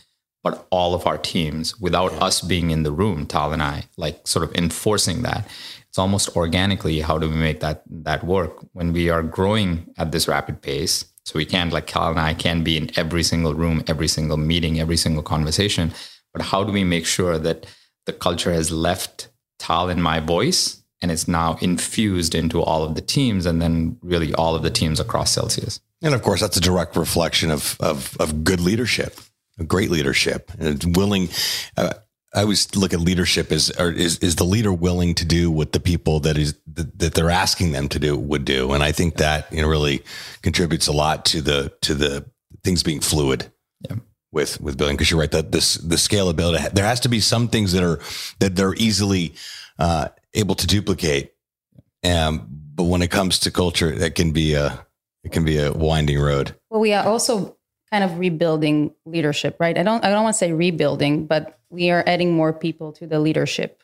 but 0.48 0.66
all 0.70 0.94
of 0.94 1.06
our 1.06 1.18
teams 1.18 1.78
without 1.78 2.14
us 2.22 2.40
being 2.40 2.72
in 2.72 2.84
the 2.84 2.92
room, 2.92 3.26
Tal 3.26 3.52
and 3.52 3.62
I, 3.62 3.84
like 3.98 4.26
sort 4.26 4.44
of 4.46 4.56
enforcing 4.56 5.24
that. 5.24 5.46
It's 5.90 6.00
almost 6.00 6.38
organically. 6.38 7.02
How 7.02 7.18
do 7.18 7.30
we 7.30 7.36
make 7.36 7.60
that 7.60 7.82
that 8.08 8.24
work 8.24 8.54
when 8.72 8.94
we 8.94 9.10
are 9.10 9.22
growing 9.22 9.94
at 9.98 10.14
this 10.14 10.26
rapid 10.28 10.62
pace? 10.62 11.04
So 11.26 11.34
we 11.36 11.46
can't 11.46 11.74
like 11.74 11.88
Tal 11.88 12.12
and 12.12 12.20
I 12.20 12.34
can 12.34 12.64
be 12.64 12.78
in 12.78 12.98
every 12.98 13.24
single 13.24 13.56
room, 13.56 13.84
every 13.88 14.08
single 14.08 14.38
meeting, 14.38 14.80
every 14.80 14.96
single 14.96 15.24
conversation. 15.24 15.92
But 16.34 16.44
how 16.44 16.64
do 16.64 16.72
we 16.72 16.86
make 16.86 17.06
sure 17.06 17.38
that 17.38 17.66
the 18.06 18.14
culture 18.14 18.54
has 18.54 18.72
left 18.72 19.28
Tal 19.60 19.90
and 19.90 20.02
my 20.02 20.22
voice 20.22 20.82
and 21.02 21.12
it's 21.12 21.28
now 21.28 21.58
infused 21.60 22.34
into 22.36 22.62
all 22.62 22.84
of 22.86 22.96
the 22.96 23.02
teams 23.02 23.46
and 23.46 23.62
then 23.62 23.98
really 24.02 24.34
all 24.36 24.56
of 24.56 24.64
the 24.64 24.78
teams 24.80 25.02
across 25.02 25.32
Celsius? 25.32 25.82
And 26.02 26.14
of 26.14 26.22
course, 26.22 26.40
that's 26.40 26.58
a 26.58 26.62
direct 26.72 26.96
reflection 26.96 27.52
of 27.52 27.76
of, 27.80 28.16
of 28.20 28.44
good 28.44 28.62
leadership, 28.62 29.20
great 29.64 29.90
leadership, 29.90 30.52
and 30.60 30.96
willing. 30.96 31.30
Uh, 31.76 31.94
I 32.34 32.42
always 32.42 32.76
look 32.76 32.94
at 32.94 33.00
leadership 33.00 33.52
as 33.52 33.72
or 33.80 33.92
is 33.92 34.20
is 34.20 34.36
the 34.36 34.44
leader 34.44 34.74
willing 34.74 35.16
to 35.16 35.26
do 35.26 35.50
what 35.50 35.72
the 35.72 35.80
people 35.80 36.20
that 36.22 36.38
is 36.38 36.56
that, 36.74 37.00
that 37.00 37.14
they're 37.14 37.32
asking 37.32 37.72
them 37.72 37.88
to 37.90 38.00
do 38.00 38.18
would 38.18 38.46
do, 38.46 38.74
and 38.74 38.84
I 38.84 38.92
think 38.92 39.18
that 39.18 39.52
you 39.52 39.62
know 39.62 39.68
really 39.68 40.04
contributes 40.42 40.88
a 40.88 40.92
lot 40.92 41.26
to 41.26 41.42
the 41.42 41.74
to 41.82 41.96
the 41.96 42.26
things 42.64 42.84
being 42.84 43.02
fluid. 43.02 43.52
Yeah. 43.82 43.98
With 44.32 44.60
with 44.60 44.78
building, 44.78 44.98
because 44.98 45.10
you're 45.10 45.20
right 45.22 45.32
that 45.32 45.54
this 45.54 45.76
the 45.76 45.96
scalability 45.96 46.72
there 46.74 46.86
has 46.86 47.00
to 47.00 47.10
be 47.10 47.22
some 47.22 47.48
things 47.48 47.72
that 47.72 47.82
are 47.82 48.00
that 48.40 48.56
they're 48.58 48.76
easily 48.76 49.34
uh, 49.80 50.10
able 50.34 50.54
to 50.56 50.68
duplicate, 50.68 51.34
um, 52.04 52.46
but 52.76 52.84
when 52.84 53.02
it 53.02 53.10
comes 53.10 53.40
to 53.40 53.52
culture, 53.52 53.96
that 53.96 54.16
can 54.16 54.34
be 54.34 54.54
a 54.54 54.86
it 55.24 55.32
can 55.32 55.44
be 55.44 55.58
a 55.58 55.72
winding 55.72 56.20
road. 56.20 56.56
Well, 56.70 56.82
we 56.82 56.94
are 56.94 57.06
also 57.06 57.57
kind 57.92 58.04
of 58.04 58.20
rebuilding 58.20 58.94
leadership, 59.06 59.56
right? 59.60 59.78
I 59.78 59.84
don't 59.84 60.04
I 60.04 60.10
don't 60.10 60.24
want 60.24 60.34
to 60.36 60.38
say 60.38 60.52
rebuilding, 60.52 61.26
but 61.26 61.60
we 61.70 61.90
are 61.90 62.04
adding 62.08 62.34
more 62.34 62.54
people 62.54 62.92
to 62.94 63.08
the 63.08 63.20
leadership 63.20 63.84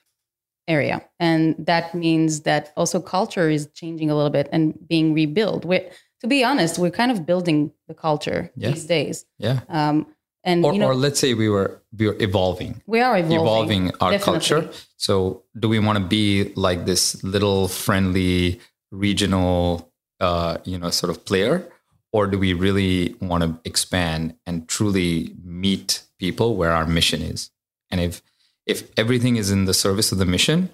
area. 0.67 1.03
And 1.19 1.55
that 1.59 1.93
means 1.93 2.41
that 2.41 2.71
also 2.77 3.01
culture 3.01 3.49
is 3.49 3.67
changing 3.73 4.09
a 4.09 4.15
little 4.15 4.29
bit 4.29 4.47
and 4.51 4.73
being 4.87 5.13
rebuilt. 5.13 5.65
we 5.65 5.81
to 6.21 6.27
be 6.27 6.43
honest, 6.43 6.79
we're 6.79 6.89
kind 6.91 7.11
of 7.11 7.25
building 7.25 7.71
the 7.89 7.93
culture 7.93 8.49
Yeah. 8.55 8.69
these 8.71 8.85
days. 8.85 9.25
Yeah. 9.39 9.59
Um, 9.67 10.07
and 10.45 10.63
Or, 10.65 10.73
you 10.73 10.79
know, 10.79 10.87
or 10.87 10.95
let's 10.95 11.19
say 11.19 11.33
we 11.33 11.49
were 11.49 11.81
we 11.97 12.07
were 12.07 12.15
evolving. 12.19 12.81
we 12.87 13.01
are 13.01 13.17
evolving, 13.17 13.41
evolving 13.41 13.83
our 14.01 14.11
definitely. 14.11 14.39
culture. 14.39 14.69
So, 14.97 15.43
do 15.59 15.67
we 15.69 15.79
want 15.79 15.97
to 15.99 16.05
be 16.05 16.53
like 16.55 16.85
this 16.85 17.21
little 17.23 17.67
friendly 17.67 18.59
regional, 18.91 19.91
uh, 20.19 20.57
you 20.63 20.77
know, 20.77 20.89
sort 20.89 21.09
of 21.09 21.25
player, 21.25 21.67
or 22.13 22.27
do 22.27 22.37
we 22.39 22.53
really 22.53 23.15
want 23.19 23.43
to 23.43 23.59
expand 23.69 24.35
and 24.45 24.67
truly 24.69 25.35
meet 25.43 26.03
people 26.19 26.55
where 26.55 26.71
our 26.71 26.85
mission 26.87 27.21
is? 27.21 27.51
And 27.91 27.99
if 27.99 28.21
if 28.65 28.89
everything 28.97 29.35
is 29.35 29.51
in 29.51 29.65
the 29.65 29.73
service 29.73 30.13
of 30.13 30.19
the 30.19 30.25
mission, 30.25 30.69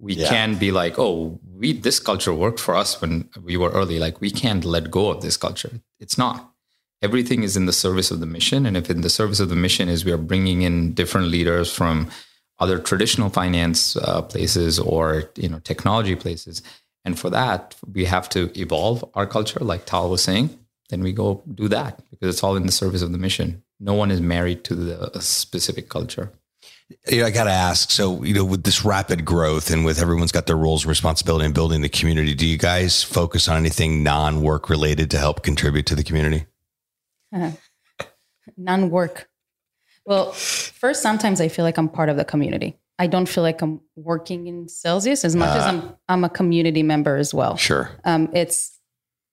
we 0.00 0.14
Yeah. 0.14 0.28
can 0.28 0.58
be 0.58 0.72
like, 0.72 0.98
oh, 0.98 1.38
we 1.60 1.72
this 1.72 2.00
culture 2.00 2.34
worked 2.34 2.58
for 2.58 2.74
us 2.74 3.00
when 3.00 3.28
we 3.44 3.56
were 3.56 3.70
early. 3.70 3.98
Like 4.00 4.20
we 4.20 4.30
can't 4.32 4.64
let 4.64 4.90
go 4.90 5.10
of 5.10 5.20
this 5.22 5.36
culture. 5.36 5.80
It's 6.00 6.18
not 6.18 6.52
everything 7.00 7.44
is 7.44 7.56
in 7.56 7.66
the 7.66 7.72
service 7.72 8.10
of 8.10 8.18
the 8.18 8.26
mission 8.26 8.66
and 8.66 8.76
if 8.76 8.90
in 8.90 9.02
the 9.02 9.10
service 9.10 9.38
of 9.38 9.48
the 9.48 9.54
mission 9.66 9.88
is 9.88 10.04
we 10.04 10.10
are 10.10 10.16
bringing 10.32 10.62
in 10.62 10.92
different 10.94 11.28
leaders 11.28 11.72
from 11.72 12.10
other 12.58 12.76
traditional 12.78 13.30
finance 13.30 13.94
uh, 13.96 14.20
places 14.22 14.80
or 14.80 15.30
you 15.36 15.48
know 15.48 15.60
technology 15.60 16.16
places 16.16 16.60
and 17.04 17.16
for 17.16 17.30
that 17.30 17.76
we 17.94 18.04
have 18.04 18.28
to 18.28 18.50
evolve 18.60 19.04
our 19.14 19.26
culture 19.28 19.60
like 19.60 19.86
tal 19.86 20.10
was 20.10 20.22
saying 20.24 20.50
then 20.88 21.02
we 21.02 21.12
go 21.12 21.42
do 21.54 21.68
that 21.68 22.02
because 22.10 22.34
it's 22.34 22.42
all 22.42 22.56
in 22.56 22.66
the 22.66 22.72
service 22.72 23.02
of 23.02 23.12
the 23.12 23.18
mission 23.18 23.62
no 23.80 23.94
one 23.94 24.10
is 24.10 24.20
married 24.20 24.64
to 24.64 24.74
the 24.74 25.20
specific 25.20 25.88
culture 25.88 26.32
You 27.06 27.20
know, 27.20 27.26
I 27.26 27.30
got 27.30 27.44
to 27.44 27.50
ask. 27.50 27.90
So, 27.90 28.22
you 28.24 28.32
know, 28.32 28.44
with 28.44 28.64
this 28.64 28.84
rapid 28.84 29.24
growth 29.24 29.70
and 29.70 29.84
with 29.84 30.00
everyone's 30.00 30.32
got 30.32 30.46
their 30.46 30.56
roles 30.56 30.84
and 30.84 30.88
responsibility 30.88 31.44
in 31.44 31.52
building 31.52 31.82
the 31.82 31.88
community, 31.88 32.34
do 32.34 32.46
you 32.46 32.56
guys 32.56 33.02
focus 33.02 33.46
on 33.46 33.58
anything 33.58 34.02
non-work 34.02 34.70
related 34.70 35.10
to 35.10 35.18
help 35.18 35.42
contribute 35.42 35.84
to 35.86 35.94
the 35.94 36.02
community? 36.02 36.46
non 38.56 38.90
work. 38.90 39.28
Well, 40.06 40.32
first, 40.32 41.02
sometimes 41.02 41.40
I 41.40 41.48
feel 41.48 41.64
like 41.64 41.76
I'm 41.76 41.88
part 41.88 42.08
of 42.08 42.16
the 42.16 42.24
community. 42.24 42.78
I 42.98 43.06
don't 43.06 43.28
feel 43.28 43.42
like 43.42 43.60
I'm 43.60 43.80
working 43.94 44.46
in 44.46 44.68
Celsius 44.68 45.24
as 45.24 45.36
much 45.36 45.50
as 45.50 45.64
I'm 45.64 45.94
I'm 46.08 46.24
a 46.24 46.30
community 46.30 46.82
member 46.82 47.16
as 47.16 47.32
well. 47.32 47.56
Sure. 47.56 47.90
Um, 48.04 48.28
it's 48.32 48.77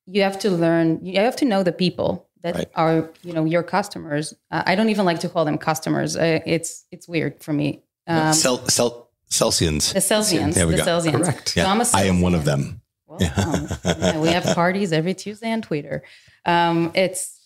you 0.08 0.22
have 0.24 0.40
to 0.40 0.50
learn. 0.52 1.00
You 1.04 1.20
have 1.20 1.36
to 1.38 1.46
know 1.46 1.64
the 1.64 1.72
people 1.72 2.28
that 2.42 2.56
Right. 2.56 2.70
are 2.76 3.10
you 3.24 3.34
know 3.34 3.46
your 3.46 3.64
customers. 3.64 4.34
Uh, 4.52 4.64
I 4.66 4.76
don't 4.76 4.90
even 4.90 5.06
like 5.06 5.20
to 5.22 5.30
call 5.30 5.46
them 5.46 5.58
customers. 5.58 6.16
Uh, 6.16 6.40
it's 6.46 6.86
it's 6.92 7.08
weird 7.08 7.44
for 7.44 7.54
me. 7.54 7.82
Um, 8.08 8.34
Cel- 8.34 8.68
Cel- 8.70 9.10
Celsians. 9.30 9.94
the 9.94 10.00
Celsians. 10.00 10.54
There 10.54 10.68
we 10.68 10.76
the 10.76 10.84
go. 10.84 10.86
Celsians. 10.86 11.24
Correct. 11.24 11.50
So 11.50 11.62
Yeah, 11.62 11.72
I'm 11.72 11.82
a 11.82 11.86
I 11.94 12.04
am 12.04 12.22
one 12.22 12.36
of 12.36 12.46
them. 12.46 12.82
Well, 13.08 13.20
um, 13.38 13.68
yeah, 13.84 14.20
we 14.20 14.30
have 14.30 14.44
parties 14.56 14.92
every 14.92 15.14
Tuesday 15.14 15.52
on 15.52 15.62
Twitter. 15.62 16.04
Um, 16.46 16.92
it's, 16.96 17.40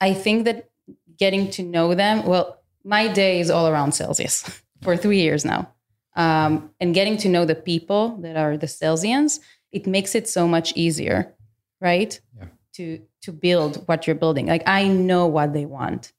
I 0.00 0.14
think 0.14 0.44
that 0.44 0.68
getting 1.16 1.50
to 1.52 1.62
know 1.62 1.94
them. 1.94 2.24
Well, 2.26 2.60
my 2.84 3.08
day 3.08 3.40
is 3.40 3.50
all 3.50 3.66
around 3.68 3.92
Celsius 3.92 4.44
for 4.82 4.96
three 4.96 5.20
years 5.20 5.44
now, 5.44 5.72
um, 6.16 6.70
and 6.80 6.94
getting 6.94 7.16
to 7.18 7.28
know 7.28 7.44
the 7.44 7.54
people 7.54 8.16
that 8.22 8.36
are 8.36 8.56
the 8.56 8.66
Celsians, 8.66 9.40
it 9.72 9.86
makes 9.86 10.14
it 10.14 10.28
so 10.28 10.46
much 10.48 10.72
easier, 10.76 11.34
right? 11.80 12.20
Yeah. 12.36 12.46
To 12.74 13.00
to 13.22 13.32
build 13.32 13.86
what 13.88 14.06
you're 14.06 14.16
building. 14.16 14.46
Like 14.46 14.62
I 14.66 14.88
know 14.88 15.26
what 15.26 15.52
they 15.52 15.66
want. 15.66 16.12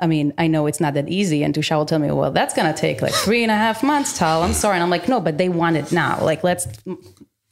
I 0.00 0.06
mean, 0.06 0.34
I 0.36 0.48
know 0.48 0.66
it's 0.66 0.80
not 0.80 0.94
that 0.94 1.08
easy. 1.08 1.42
And 1.42 1.54
Tushar 1.54 1.76
will 1.76 1.86
tell 1.86 2.00
me, 2.00 2.10
well, 2.10 2.32
that's 2.32 2.52
going 2.52 2.72
to 2.72 2.78
take 2.78 3.00
like 3.00 3.14
three 3.14 3.42
and 3.42 3.50
a 3.50 3.56
half 3.56 3.82
months, 3.82 4.18
Tal. 4.18 4.42
I'm 4.42 4.52
sorry. 4.52 4.74
And 4.74 4.82
I'm 4.82 4.90
like, 4.90 5.08
no, 5.08 5.20
but 5.20 5.38
they 5.38 5.48
want 5.48 5.76
it 5.76 5.92
now. 5.92 6.22
Like, 6.22 6.42
let's 6.42 6.66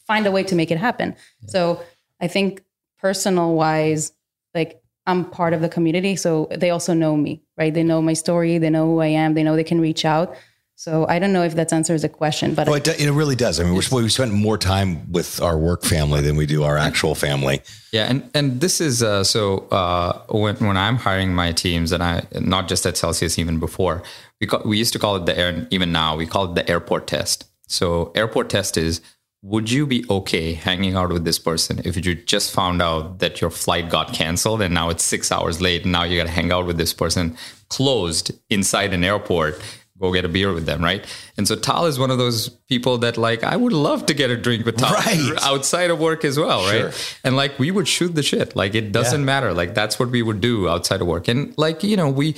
find 0.06 0.26
a 0.26 0.30
way 0.30 0.42
to 0.42 0.54
make 0.54 0.70
it 0.70 0.78
happen. 0.78 1.14
So 1.46 1.82
I 2.20 2.26
think 2.26 2.64
personal 2.98 3.54
wise, 3.54 4.12
like 4.54 4.82
I'm 5.06 5.24
part 5.24 5.54
of 5.54 5.60
the 5.60 5.68
community. 5.68 6.16
So 6.16 6.48
they 6.50 6.70
also 6.70 6.94
know 6.94 7.16
me, 7.16 7.42
right? 7.56 7.72
They 7.72 7.84
know 7.84 8.02
my 8.02 8.12
story. 8.12 8.58
They 8.58 8.70
know 8.70 8.86
who 8.86 9.00
I 9.00 9.06
am. 9.06 9.34
They 9.34 9.42
know 9.44 9.56
they 9.56 9.64
can 9.64 9.80
reach 9.80 10.04
out. 10.04 10.36
So 10.82 11.06
I 11.08 11.20
don't 11.20 11.32
know 11.32 11.44
if 11.44 11.54
that 11.54 11.72
answers 11.72 12.02
the 12.02 12.08
question, 12.08 12.56
but 12.56 12.66
Well, 12.66 12.74
it, 12.74 12.82
do- 12.82 12.90
it 12.98 13.08
really 13.12 13.36
does. 13.36 13.60
I 13.60 13.62
mean, 13.62 13.74
we're, 13.74 14.02
we 14.02 14.08
spend 14.08 14.32
more 14.32 14.58
time 14.58 15.12
with 15.12 15.40
our 15.40 15.56
work 15.56 15.84
family 15.84 16.22
than 16.22 16.34
we 16.34 16.44
do 16.44 16.64
our 16.64 16.76
actual 16.76 17.14
family. 17.14 17.62
Yeah, 17.92 18.10
and 18.10 18.28
and 18.34 18.60
this 18.60 18.80
is 18.80 19.00
uh, 19.00 19.22
so 19.22 19.68
uh, 19.70 20.24
when 20.28 20.56
when 20.56 20.76
I'm 20.76 20.96
hiring 20.96 21.36
my 21.36 21.52
teams, 21.52 21.92
and 21.92 22.02
I 22.02 22.24
not 22.40 22.66
just 22.66 22.84
at 22.84 22.96
Celsius, 22.96 23.38
even 23.38 23.60
before 23.60 24.02
we 24.40 24.48
call, 24.48 24.62
we 24.64 24.76
used 24.76 24.92
to 24.94 24.98
call 24.98 25.14
it 25.14 25.24
the 25.24 25.38
air. 25.38 25.68
Even 25.70 25.92
now, 25.92 26.16
we 26.16 26.26
call 26.26 26.50
it 26.50 26.56
the 26.56 26.68
airport 26.68 27.06
test. 27.06 27.44
So 27.68 28.10
airport 28.16 28.50
test 28.50 28.76
is: 28.76 29.00
Would 29.42 29.70
you 29.70 29.86
be 29.86 30.04
okay 30.10 30.54
hanging 30.54 30.96
out 30.96 31.10
with 31.12 31.24
this 31.24 31.38
person 31.38 31.80
if 31.84 31.94
you 32.04 32.16
just 32.16 32.50
found 32.50 32.82
out 32.82 33.20
that 33.20 33.40
your 33.40 33.50
flight 33.50 33.88
got 33.88 34.12
canceled 34.14 34.60
and 34.60 34.74
now 34.74 34.90
it's 34.90 35.04
six 35.04 35.30
hours 35.30 35.60
late, 35.60 35.82
and 35.84 35.92
now 35.92 36.02
you 36.02 36.16
got 36.16 36.26
to 36.26 36.36
hang 36.40 36.50
out 36.50 36.66
with 36.66 36.76
this 36.76 36.92
person 36.92 37.36
closed 37.68 38.32
inside 38.50 38.92
an 38.92 39.04
airport? 39.04 39.62
Go 40.02 40.12
get 40.12 40.24
a 40.24 40.28
beer 40.28 40.52
with 40.52 40.66
them, 40.66 40.82
right? 40.82 41.04
And 41.36 41.46
so 41.46 41.54
Tal 41.54 41.86
is 41.86 41.96
one 41.96 42.10
of 42.10 42.18
those 42.18 42.48
people 42.68 42.98
that 42.98 43.16
like 43.16 43.44
I 43.44 43.54
would 43.54 43.72
love 43.72 44.04
to 44.06 44.14
get 44.14 44.30
a 44.30 44.36
drink 44.36 44.66
with 44.66 44.76
Tal 44.76 44.92
Right. 44.92 45.38
outside 45.42 45.90
of 45.90 46.00
work 46.00 46.24
as 46.24 46.36
well, 46.36 46.66
Sure. 46.66 46.86
right? 46.86 47.16
And 47.22 47.36
like 47.36 47.56
we 47.60 47.70
would 47.70 47.86
shoot 47.86 48.16
the 48.16 48.22
shit. 48.24 48.56
Like 48.56 48.74
it 48.74 48.90
doesn't 48.90 49.20
Yeah. 49.20 49.24
matter. 49.32 49.54
Like 49.54 49.74
that's 49.74 50.00
what 50.00 50.10
we 50.10 50.20
would 50.20 50.40
do 50.40 50.68
outside 50.68 51.00
of 51.02 51.06
work. 51.06 51.28
And 51.28 51.54
like, 51.56 51.84
you 51.84 51.96
know, 51.96 52.08
we 52.10 52.34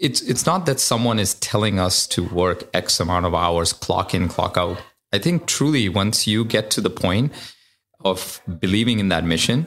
it's 0.00 0.22
it's 0.22 0.46
not 0.46 0.64
that 0.64 0.80
someone 0.80 1.18
is 1.18 1.34
telling 1.34 1.78
us 1.78 2.06
to 2.06 2.24
work 2.24 2.68
X 2.72 2.98
amount 3.00 3.26
of 3.26 3.34
hours, 3.34 3.74
clock 3.74 4.14
in, 4.14 4.26
clock 4.28 4.56
out. 4.56 4.78
I 5.12 5.18
think 5.18 5.46
truly 5.46 5.90
once 5.90 6.26
you 6.26 6.42
get 6.44 6.70
to 6.70 6.80
the 6.80 6.90
point 6.90 7.32
of 8.02 8.40
believing 8.60 8.98
in 8.98 9.08
that 9.10 9.24
mission, 9.24 9.66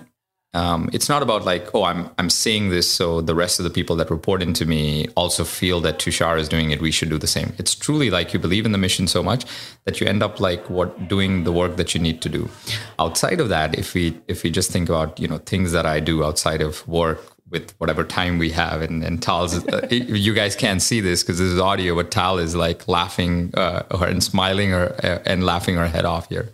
um, 0.57 0.89
it's 0.91 1.07
not 1.07 1.21
about 1.21 1.45
like, 1.45 1.75
oh, 1.75 1.83
I'm 1.83 2.09
I'm 2.17 2.31
saying 2.31 2.69
this 2.69 2.89
so 2.89 3.21
the 3.21 3.35
rest 3.35 3.59
of 3.59 3.63
the 3.63 3.69
people 3.69 3.95
that 3.97 4.09
report 4.09 4.41
into 4.41 4.65
me 4.65 5.07
also 5.15 5.43
feel 5.43 5.79
that 5.81 5.99
Tushar 5.99 6.39
is 6.39 6.49
doing 6.49 6.71
it. 6.71 6.81
We 6.81 6.89
should 6.89 7.11
do 7.11 7.19
the 7.19 7.27
same. 7.27 7.53
It's 7.59 7.75
truly 7.75 8.09
like 8.09 8.33
you 8.33 8.39
believe 8.39 8.65
in 8.65 8.71
the 8.71 8.79
mission 8.79 9.05
so 9.05 9.21
much 9.21 9.45
that 9.85 10.01
you 10.01 10.07
end 10.07 10.23
up 10.23 10.39
like 10.39 10.67
what 10.67 11.07
doing 11.07 11.43
the 11.43 11.51
work 11.51 11.75
that 11.75 11.93
you 11.93 12.01
need 12.01 12.23
to 12.23 12.29
do. 12.29 12.49
Outside 12.97 13.39
of 13.39 13.49
that, 13.49 13.77
if 13.77 13.93
we 13.93 14.19
if 14.27 14.41
we 14.41 14.49
just 14.49 14.71
think 14.71 14.89
about 14.89 15.19
you 15.19 15.27
know 15.27 15.37
things 15.37 15.73
that 15.73 15.85
I 15.85 15.99
do 15.99 16.23
outside 16.23 16.63
of 16.63 16.87
work 16.87 17.19
with 17.51 17.75
whatever 17.77 18.03
time 18.03 18.39
we 18.39 18.49
have 18.49 18.81
and, 18.81 19.03
and 19.03 19.21
Tal's 19.21 19.63
uh, 19.67 19.87
you 19.91 20.33
guys 20.33 20.55
can't 20.55 20.81
see 20.81 21.01
this 21.01 21.21
because 21.21 21.37
this 21.37 21.47
is 21.47 21.59
audio 21.59 21.95
but 21.95 22.09
Tal 22.11 22.39
is 22.39 22.55
like 22.55 22.87
laughing 22.87 23.53
uh, 23.53 23.83
and 24.01 24.21
smiling 24.21 24.73
or 24.73 24.87
uh, 25.01 25.19
and 25.25 25.45
laughing 25.45 25.75
her 25.75 25.87
head 25.87 26.03
off 26.03 26.27
here 26.27 26.49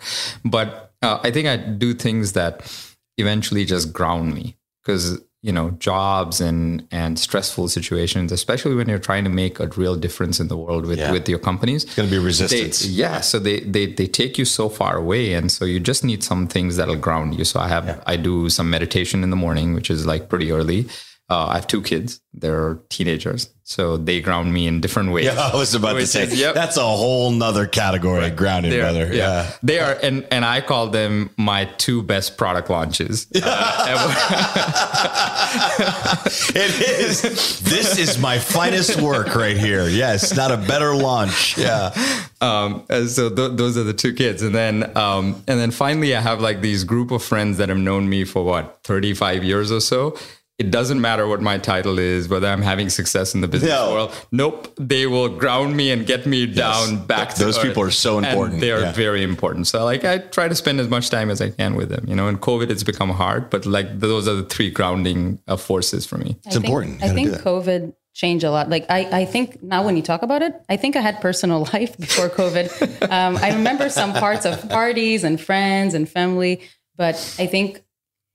but 0.45 0.93
uh, 1.01 1.19
I 1.23 1.31
think 1.31 1.47
I 1.47 1.57
do 1.57 1.95
things 1.95 2.33
that 2.33 2.61
eventually 3.17 3.65
just 3.65 3.93
ground 3.93 4.33
me 4.33 4.57
because 4.83 5.19
you 5.41 5.51
know 5.51 5.71
jobs 5.71 6.39
and 6.39 6.87
and 6.91 7.19
stressful 7.19 7.67
situations 7.67 8.31
especially 8.31 8.75
when 8.75 8.87
you're 8.87 8.97
trying 8.97 9.23
to 9.25 9.29
make 9.29 9.59
a 9.59 9.67
real 9.75 9.95
difference 9.95 10.39
in 10.39 10.47
the 10.47 10.55
world 10.57 10.85
with 10.85 10.97
Yeah. 10.99 11.11
with 11.11 11.27
your 11.27 11.39
companies 11.39 11.83
It's 11.83 11.95
going 11.95 12.09
to 12.09 12.15
be 12.15 12.23
resistance. 12.23 12.81
they, 12.81 12.87
yeah 12.89 13.19
so 13.21 13.39
they, 13.39 13.59
they 13.59 13.85
they 13.87 14.07
take 14.07 14.37
you 14.37 14.45
so 14.45 14.69
far 14.69 14.97
away 14.97 15.33
and 15.33 15.51
so 15.51 15.65
you 15.65 15.79
just 15.81 16.03
need 16.03 16.23
some 16.23 16.47
things 16.47 16.77
that'll 16.77 16.95
ground 16.95 17.37
you 17.37 17.43
so 17.45 17.59
i 17.59 17.67
have 17.67 18.01
i 18.07 18.15
do 18.15 18.49
some 18.49 18.69
meditation 18.69 19.21
in 19.21 19.29
the 19.31 19.35
morning 19.35 19.73
which 19.73 19.89
is 19.91 20.05
like 20.05 20.29
pretty 20.29 20.49
early 20.51 20.87
uh, 21.29 21.47
i 21.47 21.55
have 21.55 21.67
two 21.67 21.81
kids 21.81 22.21
they're 22.33 22.79
teenagers 22.89 23.49
so 23.65 23.95
they 23.95 24.19
ground 24.19 24.51
me 24.53 24.67
in 24.67 24.81
different 24.81 25.11
ways 25.13 25.25
yeah, 25.25 25.51
I 25.53 25.55
was 25.55 25.73
about 25.73 25.93
to 25.93 26.05
say 26.05 26.23
is- 26.23 26.37
yep. 26.37 26.53
that's 26.53 26.75
a 26.75 26.81
whole 26.81 27.31
nother 27.31 27.65
category 27.65 28.25
of 28.25 28.35
grounding, 28.35 28.71
They 28.71 28.81
are- 28.81 28.91
brother. 28.91 29.13
Yeah. 29.13 29.51
they 29.63 29.79
are, 29.79 29.97
and 30.03 30.25
and 30.31 30.43
I 30.43 30.59
call 30.59 30.87
them 30.89 31.29
my 31.37 31.63
two 31.77 32.03
best 32.03 32.35
product 32.37 32.69
launches. 32.69 33.25
Uh, 33.33 33.39
ever. 33.87 34.13
It 36.55 36.99
is. 36.99 37.21
this 37.61 37.97
is 37.97 38.17
my 38.17 38.37
finest 38.39 38.99
work 39.01 39.33
right 39.35 39.57
here. 39.57 39.87
Yes, 39.87 40.35
not 40.35 40.51
a 40.51 40.57
better 40.57 40.93
launch. 40.95 41.57
Yeah. 41.57 41.91
um, 42.41 42.83
so 43.07 43.29
th- 43.33 43.53
those 43.57 43.77
are 43.77 43.83
the 43.83 43.93
two 43.93 44.13
kids, 44.13 44.41
and 44.41 44.53
then 44.53 44.95
um, 44.97 45.41
and 45.47 45.59
then 45.59 45.71
finally, 45.71 46.15
I 46.15 46.21
have 46.21 46.41
like 46.41 46.61
these 46.61 46.83
group 46.83 47.11
of 47.11 47.23
friends 47.23 47.57
that 47.57 47.69
have 47.69 47.77
known 47.77 48.09
me 48.09 48.23
for 48.25 48.43
what 48.43 48.79
thirty 48.83 49.13
five 49.13 49.43
years 49.43 49.71
or 49.71 49.79
so. 49.79 50.17
It 50.63 50.71
doesn't 50.71 51.01
matter 51.01 51.27
what 51.27 51.41
my 51.41 51.57
title 51.57 51.99
is, 51.99 52.27
whether 52.29 52.47
I'm 52.47 52.61
having 52.61 52.89
success 52.89 53.33
in 53.35 53.41
the 53.41 53.47
business 53.47 53.71
No. 53.71 53.91
world. 53.93 54.11
Nope, 54.31 54.73
they 54.79 55.05
will 55.07 55.29
ground 55.29 55.75
me 55.75 55.91
and 55.91 56.05
get 56.05 56.25
me 56.25 56.45
down 56.45 57.05
back. 57.05 57.33
to 57.35 57.39
Those 57.43 57.57
earth. 57.57 57.63
people 57.65 57.83
are 57.83 57.91
so 57.91 58.17
And 58.17 58.25
important. 58.25 58.61
they 58.61 58.71
are 58.71 58.81
Yeah. 58.81 58.91
very 59.05 59.23
important. 59.23 59.67
So 59.67 59.83
like 59.83 60.03
I 60.05 60.19
try 60.19 60.47
to 60.47 60.55
spend 60.55 60.79
as 60.79 60.87
much 60.89 61.09
time 61.09 61.29
as 61.29 61.41
I 61.41 61.49
can 61.49 61.75
with 61.75 61.89
them. 61.89 62.05
You 62.07 62.15
know, 62.15 62.27
in 62.27 62.37
COVID, 62.37 62.69
it's 62.69 62.83
become 62.83 63.09
hard, 63.09 63.49
but 63.49 63.65
like 63.65 63.99
those 63.99 64.27
are 64.27 64.35
the 64.35 64.43
three 64.55 64.69
grounding 64.71 65.39
uh, 65.47 65.57
forces 65.57 66.05
for 66.05 66.17
me. 66.17 66.37
It's 66.45 66.55
important. 66.55 67.01
You 67.01 67.07
I 67.09 67.13
think. 67.13 67.29
COVID 67.43 67.93
changed 68.13 68.43
a 68.45 68.51
lot. 68.51 68.69
Like 68.69 68.85
I, 68.89 69.21
I 69.21 69.25
think 69.25 69.61
now 69.63 69.83
when 69.85 69.95
you 69.97 70.03
talk 70.03 70.21
about 70.21 70.41
it, 70.43 70.53
I 70.69 70.77
think 70.77 70.95
I 70.95 71.01
had 71.01 71.19
personal 71.19 71.67
life 71.73 71.97
before 71.97 72.29
COVID. 72.29 72.67
um, 73.11 73.37
I 73.37 73.53
remember 73.53 73.89
some 73.89 74.13
parts 74.13 74.45
of 74.45 74.69
parties 74.69 75.23
and 75.23 75.41
friends 75.41 75.93
and 75.95 76.07
family, 76.07 76.61
but 76.95 77.15
I 77.39 77.47
think 77.47 77.81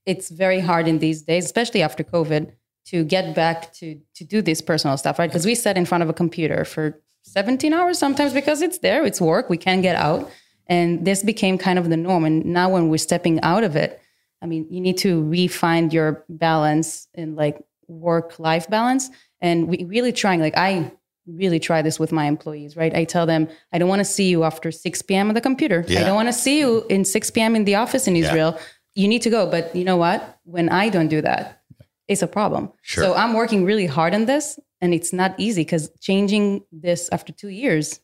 it's 0.08 0.28
very 0.44 0.60
hard 0.60 0.88
in 0.88 0.98
these 0.98 1.22
days, 1.22 1.44
especially 1.44 1.82
after 1.82 2.02
COVID, 2.02 2.52
to 2.90 3.04
get 3.04 3.34
back 3.34 3.72
to 3.74 4.00
to 4.18 4.24
do 4.24 4.42
this 4.42 4.60
personal 4.60 4.96
stuff, 4.96 5.18
right? 5.18 5.30
Because 5.30 5.46
we 5.46 5.54
sat 5.54 5.76
in 5.76 5.84
front 5.84 6.02
of 6.02 6.08
a 6.08 6.14
computer 6.22 6.64
for 6.64 7.00
17 7.22 7.72
hours 7.72 7.98
sometimes 7.98 8.32
because 8.32 8.62
it's 8.62 8.78
there, 8.78 9.04
it's 9.04 9.20
work, 9.20 9.50
we 9.50 9.58
can't 9.58 9.82
get 9.82 9.96
out. 9.96 10.30
And 10.66 11.04
this 11.04 11.22
became 11.22 11.56
kind 11.58 11.78
of 11.78 11.88
the 11.88 11.96
norm. 11.96 12.24
And 12.24 12.44
now 12.44 12.68
when 12.70 12.88
we're 12.88 12.98
stepping 12.98 13.40
out 13.42 13.64
of 13.64 13.76
it, 13.76 14.00
I 14.42 14.46
mean, 14.46 14.66
you 14.70 14.80
need 14.80 14.98
to 14.98 15.22
re-find 15.22 15.92
your 15.92 16.24
balance 16.28 17.08
in 17.14 17.36
like 17.36 17.58
work-life 17.86 18.68
balance. 18.68 19.10
And 19.40 19.68
we 19.68 19.84
really 19.84 20.12
trying, 20.12 20.40
like 20.40 20.56
I 20.56 20.90
really 21.26 21.58
try 21.58 21.82
this 21.82 21.98
with 21.98 22.12
my 22.12 22.26
employees, 22.26 22.76
right? 22.76 22.94
I 22.94 23.04
tell 23.04 23.26
them, 23.26 23.48
I 23.72 23.78
don't 23.78 23.88
want 23.88 24.00
to 24.00 24.04
see 24.04 24.28
you 24.28 24.44
after 24.44 24.70
6 24.70 25.02
p.m. 25.02 25.28
on 25.28 25.34
the 25.34 25.40
computer. 25.40 25.84
Yeah. 25.86 26.00
I 26.00 26.04
don't 26.04 26.14
want 26.14 26.28
to 26.28 26.32
see 26.32 26.58
you 26.58 26.84
in 26.88 27.04
6 27.04 27.30
p.m. 27.30 27.56
in 27.56 27.64
the 27.64 27.76
office 27.76 28.06
in 28.06 28.16
Israel. 28.16 28.58
You 29.00 29.06
need 29.12 29.22
to 29.22 29.30
go. 29.30 29.40
But 29.54 29.64
you 29.78 29.84
know 29.84 29.96
what? 30.06 30.18
When 30.44 30.68
I 30.82 30.88
don't 30.94 31.08
do 31.16 31.20
that, 31.22 31.62
it's 32.08 32.22
a 32.22 32.26
problem. 32.38 32.72
Sure. 32.82 33.04
So 33.04 33.14
I'm 33.14 33.32
working 33.34 33.64
really 33.64 33.86
hard 33.86 34.12
on 34.18 34.24
this 34.26 34.58
and 34.80 34.92
it's 34.92 35.12
not 35.12 35.30
easy 35.38 35.62
because 35.62 35.84
changing 36.00 36.44
this 36.86 37.08
after 37.12 37.32
two 37.40 37.48
years, 37.62 38.00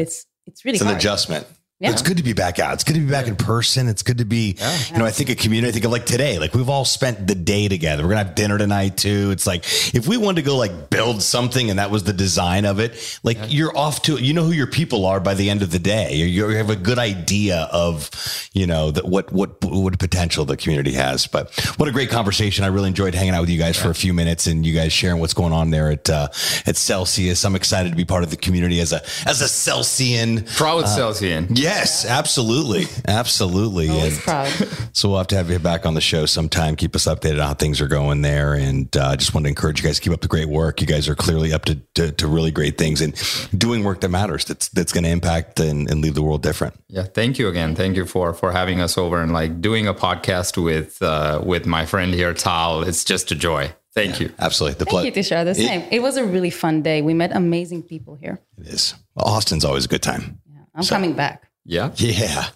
it's 0.00 0.26
it's 0.46 0.64
really 0.64 0.76
It's 0.76 0.82
an 0.82 0.88
hard. 0.88 0.98
adjustment. 1.00 1.44
Yeah. 1.80 1.92
It's 1.92 2.02
good 2.02 2.16
to 2.16 2.24
be 2.24 2.32
back 2.32 2.58
out. 2.58 2.74
It's 2.74 2.82
good 2.82 2.94
to 2.94 3.00
be 3.00 3.08
back 3.08 3.28
in 3.28 3.36
person. 3.36 3.86
It's 3.86 4.02
good 4.02 4.18
to 4.18 4.24
be, 4.24 4.56
you 4.90 4.98
know, 4.98 5.04
I 5.04 5.12
think 5.12 5.30
a 5.30 5.36
community, 5.36 5.68
I 5.68 5.72
think 5.72 5.84
of 5.84 5.92
like 5.92 6.06
today, 6.06 6.40
like 6.40 6.52
we've 6.52 6.68
all 6.68 6.84
spent 6.84 7.28
the 7.28 7.36
day 7.36 7.68
together. 7.68 8.02
We're 8.02 8.14
going 8.14 8.18
to 8.18 8.26
have 8.26 8.34
dinner 8.34 8.58
tonight 8.58 8.96
too. 8.96 9.30
It's 9.30 9.46
like, 9.46 9.64
if 9.94 10.08
we 10.08 10.16
wanted 10.16 10.42
to 10.42 10.46
go 10.46 10.56
like 10.56 10.90
build 10.90 11.22
something 11.22 11.70
and 11.70 11.78
that 11.78 11.92
was 11.92 12.02
the 12.02 12.12
design 12.12 12.64
of 12.64 12.80
it, 12.80 13.20
like 13.22 13.38
you're 13.46 13.76
off 13.76 14.02
to, 14.02 14.16
you 14.16 14.34
know 14.34 14.42
who 14.42 14.50
your 14.50 14.66
people 14.66 15.06
are 15.06 15.20
by 15.20 15.34
the 15.34 15.50
end 15.50 15.62
of 15.62 15.70
the 15.70 15.78
day. 15.78 16.14
You, 16.14 16.26
you 16.26 16.56
have 16.56 16.68
a 16.68 16.74
good 16.74 16.98
idea 16.98 17.68
of, 17.70 18.10
you 18.52 18.66
know, 18.66 18.90
that 18.90 19.04
what, 19.04 19.32
what, 19.32 19.64
what 19.64 19.96
potential 20.00 20.44
the 20.44 20.56
community 20.56 20.94
has. 20.94 21.28
But 21.28 21.54
what 21.76 21.88
a 21.88 21.92
great 21.92 22.10
conversation. 22.10 22.64
I 22.64 22.68
really 22.68 22.88
enjoyed 22.88 23.14
hanging 23.14 23.34
out 23.34 23.42
with 23.42 23.50
you 23.50 23.58
guys 23.58 23.76
for 23.76 23.90
a 23.90 23.94
few 23.94 24.12
minutes 24.12 24.48
and 24.48 24.66
you 24.66 24.74
guys 24.74 24.92
sharing 24.92 25.20
what's 25.20 25.34
going 25.34 25.52
on 25.52 25.70
there 25.70 25.92
at, 25.92 26.10
uh, 26.10 26.26
at 26.66 26.76
Celsius. 26.76 27.44
I'm 27.44 27.54
excited 27.54 27.90
to 27.90 27.96
be 27.96 28.04
part 28.04 28.24
of 28.24 28.30
the 28.30 28.36
community 28.36 28.80
as 28.80 28.92
a, 28.92 29.00
as 29.26 29.42
a 29.42 29.48
Celsian. 29.48 30.42
Proud 30.44 30.88
Celsian. 30.88 31.46
Yes, 31.68 32.06
absolutely. 32.06 32.86
Absolutely. 33.06 33.90
Always 33.90 34.14
And 34.14 34.22
proud. 34.22 34.48
so 34.92 35.10
we'll 35.10 35.18
have 35.18 35.26
to 35.28 35.36
have 35.36 35.50
you 35.50 35.58
back 35.58 35.84
on 35.84 35.92
the 35.92 36.00
show 36.00 36.24
sometime. 36.24 36.76
Keep 36.76 36.96
us 36.96 37.04
updated 37.06 37.34
on 37.34 37.48
how 37.48 37.54
things 37.54 37.80
are 37.82 37.88
going 37.88 38.22
there. 38.22 38.54
And 38.54 38.94
uh, 38.96 39.16
just 39.16 39.34
want 39.34 39.44
to 39.44 39.48
encourage 39.48 39.80
you 39.80 39.86
guys 39.86 39.96
to 39.96 40.02
keep 40.02 40.12
up 40.12 40.22
the 40.22 40.28
great 40.28 40.48
work. 40.48 40.80
You 40.80 40.86
guys 40.86 41.08
are 41.08 41.14
clearly 41.14 41.52
up 41.52 41.66
to, 41.66 41.74
to, 41.96 42.12
to 42.12 42.26
really 42.26 42.50
great 42.50 42.78
things 42.78 43.02
and 43.02 43.14
doing 43.56 43.84
work 43.84 44.00
that 44.00 44.08
matters 44.08 44.46
that's, 44.46 44.68
that's 44.70 44.92
going 44.92 45.04
to 45.04 45.10
impact 45.10 45.60
and, 45.60 45.90
and 45.90 46.00
leave 46.00 46.14
the 46.14 46.22
world 46.22 46.42
different. 46.42 46.74
Yeah, 46.88 47.02
thank 47.02 47.38
you 47.38 47.48
again. 47.48 47.74
Thank 47.74 47.96
you 47.96 48.06
for 48.06 48.32
for 48.32 48.52
having 48.52 48.80
us 48.80 48.96
over 48.96 49.20
and 49.20 49.32
like 49.32 49.60
doing 49.60 49.86
a 49.86 49.94
podcast 49.94 50.62
with 50.62 51.02
uh, 51.02 51.42
with 51.44 51.66
my 51.66 51.84
friend 51.84 52.14
here, 52.14 52.32
Tal. 52.32 52.82
It's 52.82 53.04
just 53.04 53.30
a 53.30 53.34
joy. 53.34 53.72
Thank 53.94 54.20
you. 54.20 54.32
Absolutely. 54.38 54.78
The 54.78 54.84
Thank 54.84 55.06
you, 55.06 55.12
pleasure 55.12 55.34
Tushar. 55.34 55.44
The 55.44 55.54
same. 55.54 55.86
It 55.90 56.00
was 56.00 56.16
a 56.16 56.24
really 56.24 56.50
fun 56.50 56.82
day. 56.82 57.02
We 57.02 57.14
met 57.14 57.34
amazing 57.34 57.82
people 57.82 58.14
here. 58.14 58.40
It 58.56 58.68
is. 58.68 58.94
Austin's 59.16 59.64
always 59.64 59.84
a 59.84 59.88
good 59.88 60.02
time. 60.02 60.40
I'm 60.74 60.84
coming 60.84 61.14
back. 61.14 61.47
Yeah. 61.68 61.92
Yeah. 61.96 62.46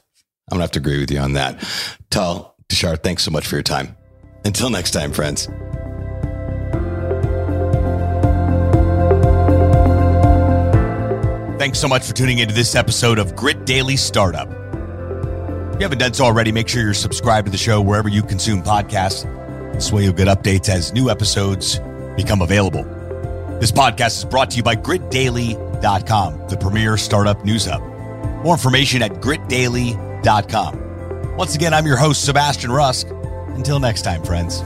I'm 0.50 0.58
going 0.58 0.58
to 0.58 0.62
have 0.62 0.70
to 0.72 0.78
agree 0.80 0.98
with 0.98 1.10
you 1.10 1.18
on 1.18 1.34
that. 1.34 1.62
Tal, 2.10 2.56
Tushar, 2.68 3.00
thanks 3.00 3.22
so 3.22 3.30
much 3.30 3.46
for 3.46 3.56
your 3.56 3.62
time. 3.62 3.94
Until 4.44 4.70
next 4.70 4.90
time, 4.90 5.12
friends. 5.12 5.46
Thanks 11.58 11.78
so 11.78 11.86
much 11.86 12.04
for 12.04 12.14
tuning 12.14 12.38
into 12.38 12.54
this 12.54 12.74
episode 12.74 13.18
of 13.18 13.36
Grit 13.36 13.66
Daily 13.66 13.96
Startup. 13.96 14.48
If 14.48 15.74
you 15.76 15.82
haven't 15.82 15.98
done 15.98 16.14
so 16.14 16.24
already, 16.24 16.50
make 16.50 16.66
sure 16.66 16.82
you're 16.82 16.94
subscribed 16.94 17.46
to 17.46 17.52
the 17.52 17.58
show 17.58 17.80
wherever 17.80 18.08
you 18.08 18.22
consume 18.22 18.62
podcasts. 18.62 19.24
This 19.74 19.92
way 19.92 20.04
you'll 20.04 20.14
get 20.14 20.26
updates 20.26 20.68
as 20.68 20.92
new 20.92 21.08
episodes 21.08 21.78
become 22.16 22.42
available. 22.42 22.82
This 23.60 23.70
podcast 23.70 24.18
is 24.18 24.24
brought 24.24 24.50
to 24.50 24.56
you 24.56 24.62
by 24.62 24.74
gritdaily.com, 24.74 26.48
the 26.48 26.56
premier 26.56 26.96
startup 26.96 27.44
news 27.44 27.66
hub. 27.66 27.91
More 28.42 28.54
information 28.54 29.02
at 29.02 29.12
gritdaily.com. 29.14 30.78
Once 31.36 31.54
again, 31.54 31.72
I'm 31.74 31.86
your 31.86 31.96
host, 31.96 32.24
Sebastian 32.24 32.72
Rusk. 32.72 33.08
Until 33.54 33.80
next 33.80 34.02
time, 34.02 34.22
friends. 34.22 34.62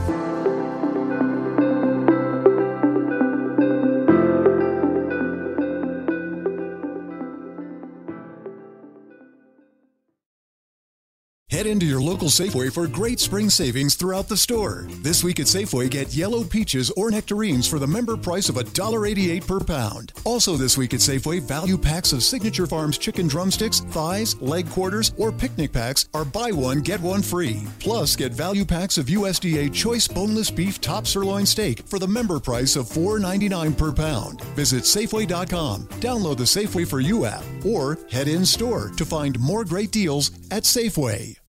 Head 11.57 11.65
into 11.65 11.87
your 11.87 11.99
local 11.99 12.27
Safeway 12.27 12.71
for 12.71 12.85
great 12.85 13.19
spring 13.19 13.49
savings 13.49 13.95
throughout 13.95 14.27
the 14.27 14.37
store. 14.37 14.85
This 15.01 15.23
week 15.23 15.39
at 15.39 15.47
Safeway, 15.47 15.89
get 15.89 16.13
yellow 16.13 16.43
peaches 16.43 16.91
or 16.91 17.09
nectarines 17.09 17.67
for 17.67 17.79
the 17.79 17.87
member 17.87 18.15
price 18.15 18.47
of 18.47 18.57
$1.88 18.57 19.47
per 19.47 19.59
pound. 19.61 20.13
Also, 20.23 20.55
this 20.55 20.77
week 20.77 20.93
at 20.93 20.99
Safeway, 20.99 21.41
value 21.41 21.75
packs 21.75 22.13
of 22.13 22.21
Signature 22.21 22.67
Farms 22.67 22.99
chicken 22.99 23.27
drumsticks, 23.27 23.79
thighs, 23.79 24.39
leg 24.39 24.69
quarters, 24.69 25.13
or 25.17 25.31
picnic 25.31 25.73
packs 25.73 26.07
are 26.13 26.23
buy 26.23 26.51
one, 26.51 26.81
get 26.81 27.01
one 27.01 27.23
free. 27.23 27.63
Plus, 27.79 28.15
get 28.15 28.33
value 28.33 28.63
packs 28.63 28.99
of 28.99 29.07
USDA 29.07 29.73
choice 29.73 30.07
boneless 30.07 30.51
beef 30.51 30.79
top 30.79 31.07
sirloin 31.07 31.47
steak 31.47 31.87
for 31.87 31.97
the 31.97 32.07
member 32.07 32.39
price 32.39 32.75
of 32.75 32.85
$4.99 32.85 33.75
per 33.75 33.91
pound. 33.91 34.43
Visit 34.53 34.83
Safeway.com, 34.83 35.87
download 36.01 36.37
the 36.37 36.43
Safeway 36.43 36.87
for 36.87 36.99
You 36.99 37.25
app, 37.25 37.43
or 37.65 37.97
head 38.11 38.27
in 38.27 38.45
store 38.45 38.89
to 38.89 39.03
find 39.03 39.39
more 39.39 39.65
great 39.65 39.89
deals 39.89 40.29
at 40.51 40.61
Safeway. 40.61 41.39